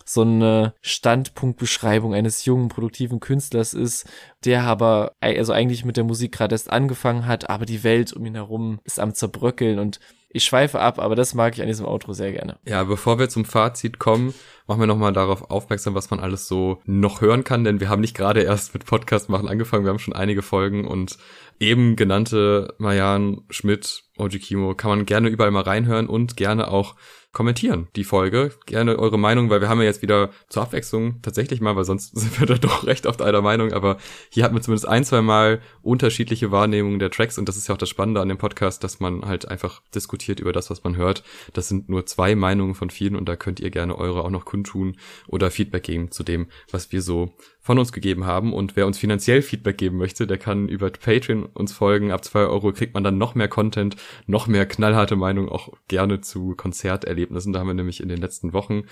[0.06, 4.08] so eine Standpunktbeschreibung eines jungen, produktiven Künstlers ist,
[4.46, 8.26] der aber also eigentlich mit der Musik gerade erst angefangen hat, aber die Welt um
[8.26, 10.00] ihn herum ist am zerbröckeln und
[10.36, 12.58] ich schweife ab, aber das mag ich an diesem Outro sehr gerne.
[12.66, 14.34] Ja, bevor wir zum Fazit kommen,
[14.66, 18.02] machen wir nochmal darauf aufmerksam, was man alles so noch hören kann, denn wir haben
[18.02, 21.20] nicht gerade erst mit Podcast machen angefangen, wir haben schon einige Folgen und
[21.60, 26.96] eben genannte Mayan, Schmidt, Oji Kimo kann man gerne überall mal reinhören und gerne auch
[27.34, 28.52] kommentieren, die Folge.
[28.68, 32.16] Gerne eure Meinung, weil wir haben ja jetzt wieder zur Abwechslung tatsächlich mal, weil sonst
[32.18, 33.98] sind wir da doch recht oft einer Meinung, aber
[34.30, 37.74] hier hat man zumindest ein, zwei Mal unterschiedliche Wahrnehmungen der Tracks und das ist ja
[37.74, 40.96] auch das Spannende an dem Podcast, dass man halt einfach diskutiert über das, was man
[40.96, 41.24] hört.
[41.54, 44.46] Das sind nur zwei Meinungen von vielen und da könnt ihr gerne eure auch noch
[44.46, 44.96] kundtun
[45.28, 47.34] oder Feedback geben zu dem, was wir so
[47.64, 48.54] von uns gegeben haben.
[48.54, 52.12] Und wer uns finanziell Feedback geben möchte, der kann über Patreon uns folgen.
[52.12, 53.96] Ab zwei Euro kriegt man dann noch mehr Content,
[54.28, 57.54] noch mehr knallharte Meinung, auch gerne zu Konzerterlebnissen.
[57.54, 58.84] Da haben wir nämlich in den letzten Wochen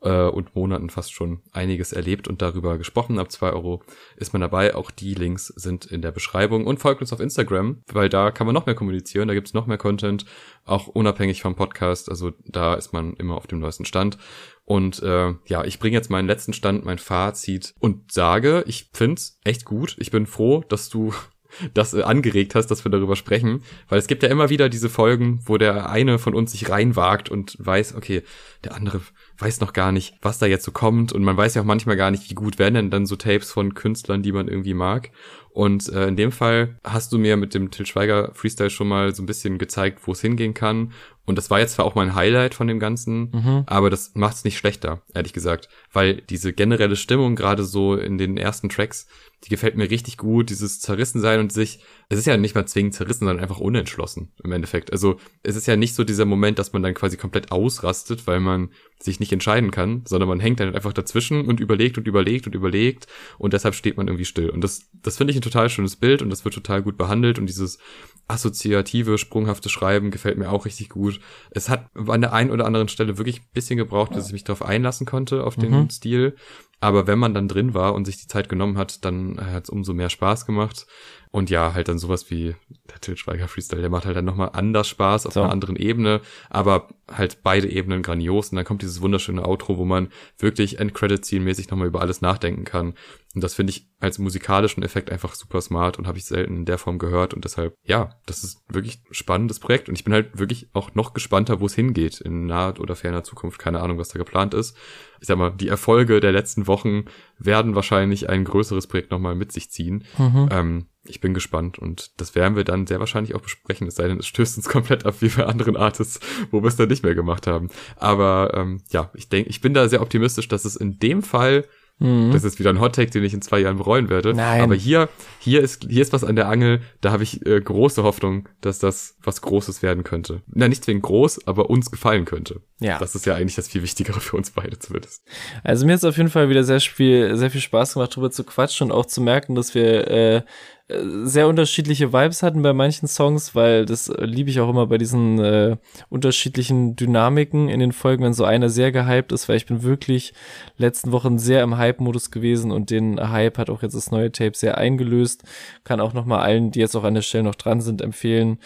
[0.00, 3.18] äh, und Monaten fast schon einiges erlebt und darüber gesprochen.
[3.18, 3.82] Ab zwei Euro
[4.16, 4.74] ist man dabei.
[4.74, 8.46] Auch die Links sind in der Beschreibung und folgt uns auf Instagram, weil da kann
[8.46, 10.24] man noch mehr kommunizieren, da gibt's noch mehr Content,
[10.64, 12.08] auch unabhängig vom Podcast.
[12.08, 14.18] Also da ist man immer auf dem neuesten Stand.
[14.64, 19.38] Und äh, ja, ich bringe jetzt meinen letzten Stand, mein Fazit und sage, ich find's
[19.44, 19.96] echt gut.
[19.98, 21.12] Ich bin froh, dass du
[21.74, 24.88] das äh, angeregt hast, dass wir darüber sprechen, weil es gibt ja immer wieder diese
[24.88, 28.22] Folgen, wo der eine von uns sich reinwagt und weiß, okay,
[28.64, 29.00] der andere
[29.38, 31.96] weiß noch gar nicht, was da jetzt so kommt und man weiß ja auch manchmal
[31.96, 35.10] gar nicht, wie gut werden denn dann so Tapes von Künstlern, die man irgendwie mag.
[35.50, 39.14] Und äh, in dem Fall hast du mir mit dem Till Schweiger Freestyle schon mal
[39.14, 40.92] so ein bisschen gezeigt, wo es hingehen kann.
[41.26, 43.62] Und das war jetzt zwar auch mein Highlight von dem Ganzen, mhm.
[43.66, 45.68] aber das macht es nicht schlechter, ehrlich gesagt.
[45.92, 49.06] Weil diese generelle Stimmung, gerade so in den ersten Tracks,
[49.44, 52.94] die gefällt mir richtig gut, dieses Zerrissensein und sich, es ist ja nicht mal zwingend
[52.94, 54.90] zerrissen, sondern einfach unentschlossen im Endeffekt.
[54.90, 58.40] Also es ist ja nicht so dieser Moment, dass man dann quasi komplett ausrastet, weil
[58.40, 62.46] man sich nicht entscheiden kann, sondern man hängt dann einfach dazwischen und überlegt und überlegt
[62.46, 63.06] und überlegt
[63.38, 64.48] und deshalb steht man irgendwie still.
[64.48, 67.38] Und das, das finde ich ein total schönes Bild und das wird total gut behandelt
[67.38, 67.78] und dieses
[68.26, 71.20] assoziative, sprunghafte Schreiben gefällt mir auch richtig gut.
[71.50, 74.44] Es hat an der einen oder anderen Stelle wirklich ein bisschen gebraucht, dass ich mich
[74.44, 75.90] darauf einlassen konnte, auf den mhm.
[75.90, 76.36] Stil.
[76.84, 79.70] Aber wenn man dann drin war und sich die Zeit genommen hat, dann hat es
[79.70, 80.86] umso mehr Spaß gemacht.
[81.34, 82.54] Und ja, halt dann sowas wie
[82.88, 85.42] der Til Schweiger Freestyle, der macht halt dann nochmal anders Spaß auf so.
[85.42, 88.50] einer anderen Ebene, aber halt beide Ebenen grandios.
[88.50, 92.94] Und dann kommt dieses wunderschöne Outro, wo man wirklich Endcredit-Scene-mäßig nochmal über alles nachdenken kann.
[93.34, 96.64] Und das finde ich als musikalischen Effekt einfach super smart und habe ich selten in
[96.66, 97.34] der Form gehört.
[97.34, 99.88] Und deshalb, ja, das ist wirklich ein spannendes Projekt.
[99.88, 103.24] Und ich bin halt wirklich auch noch gespannter, wo es hingeht in naher oder ferner
[103.24, 103.58] Zukunft.
[103.58, 104.76] Keine Ahnung, was da geplant ist.
[105.20, 107.06] Ich sag mal, die Erfolge der letzten Wochen
[107.40, 110.04] werden wahrscheinlich ein größeres Projekt nochmal mit sich ziehen.
[110.16, 110.48] Mhm.
[110.52, 114.08] Ähm, ich bin gespannt und das werden wir dann sehr wahrscheinlich auch besprechen, es sei
[114.08, 117.04] denn, es stößt uns komplett ab wie bei anderen Artists, wo wir es dann nicht
[117.04, 117.68] mehr gemacht haben.
[117.96, 121.64] Aber ähm, ja, ich denke, ich bin da sehr optimistisch, dass es in dem Fall
[121.98, 122.32] Mhm.
[122.32, 124.34] Das ist wieder ein Hottake, den ich in zwei Jahren bereuen werde.
[124.34, 124.62] Nein.
[124.62, 128.02] Aber hier, hier ist, hier ist was an der Angel, da habe ich äh, große
[128.02, 130.42] Hoffnung, dass das was Großes werden könnte.
[130.46, 132.62] Na, nicht zwingend groß, aber uns gefallen könnte.
[132.80, 132.98] Ja.
[132.98, 135.22] Das ist ja eigentlich das viel Wichtigere für uns beide zumindest.
[135.62, 138.30] Also mir hat es auf jeden Fall wieder sehr viel, sehr viel Spaß gemacht, darüber
[138.30, 140.42] zu quatschen und auch zu merken, dass wir äh,
[140.88, 145.38] sehr unterschiedliche Vibes hatten bei manchen Songs, weil das liebe ich auch immer bei diesen
[145.38, 145.78] äh,
[146.10, 150.34] unterschiedlichen Dynamiken in den Folgen, wenn so einer sehr gehypt ist, weil ich bin wirklich
[150.76, 154.52] letzten Wochen sehr im Hype-Modus gewesen und den Hype hat auch jetzt das neue Tape
[154.54, 155.44] sehr eingelöst.
[155.84, 158.58] Kann auch nochmal allen, die jetzt auch an der Stelle noch dran sind, empfehlen,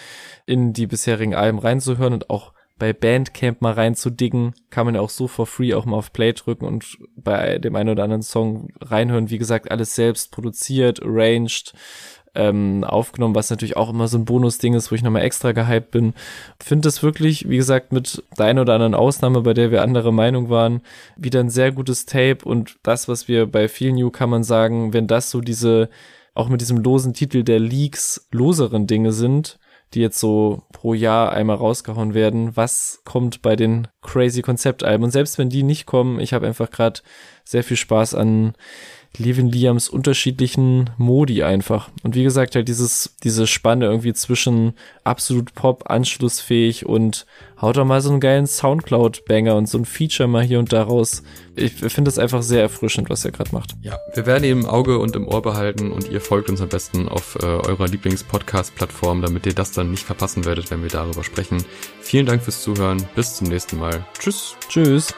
[0.45, 5.11] in die bisherigen Alben reinzuhören und auch bei Bandcamp mal reinzudiggen, kann man ja auch
[5.11, 8.69] so for free auch mal auf Play drücken und bei dem einen oder anderen Song
[8.81, 9.31] reinhören.
[9.31, 11.75] Wie gesagt, alles selbst produziert, arranged,
[12.35, 15.91] ähm, aufgenommen, was natürlich auch immer so ein Bonus-Ding ist, wo ich nochmal extra gehypt
[15.91, 16.15] bin.
[16.61, 20.13] Finde es wirklich, wie gesagt, mit der einen oder anderen Ausnahme, bei der wir andere
[20.13, 20.83] Meinung waren,
[21.17, 25.31] wieder ein sehr gutes Tape und das, was wir bei vielen Newcomern sagen, wenn das
[25.31, 25.89] so diese,
[26.35, 29.59] auch mit diesem losen Titel der Leaks loseren Dinge sind,
[29.95, 32.57] die jetzt so pro Jahr einmal rausgehauen werden.
[32.57, 35.05] Was kommt bei den crazy Konzeptalben?
[35.05, 37.01] Und selbst wenn die nicht kommen, ich habe einfach gerade
[37.45, 38.53] sehr viel Spaß an
[39.19, 41.91] Levin Liams unterschiedlichen Modi einfach.
[42.03, 47.27] Und wie gesagt, halt dieses, diese Spanne irgendwie zwischen absolut Pop, anschlussfähig und
[47.61, 50.83] haut doch mal so einen geilen Soundcloud-Banger und so ein Feature mal hier und da
[50.83, 51.23] raus.
[51.57, 53.75] Ich finde das einfach sehr erfrischend, was er gerade macht.
[53.83, 56.69] Ja, wir werden ihn im Auge und im Ohr behalten und ihr folgt uns am
[56.69, 61.25] besten auf äh, eurer Lieblings-Podcast-Plattform, damit ihr das dann nicht verpassen werdet, wenn wir darüber
[61.25, 61.65] sprechen.
[62.01, 63.07] Vielen Dank fürs Zuhören.
[63.17, 64.05] Bis zum nächsten Mal.
[64.19, 64.57] Tschüss.
[64.69, 65.15] Tschüss.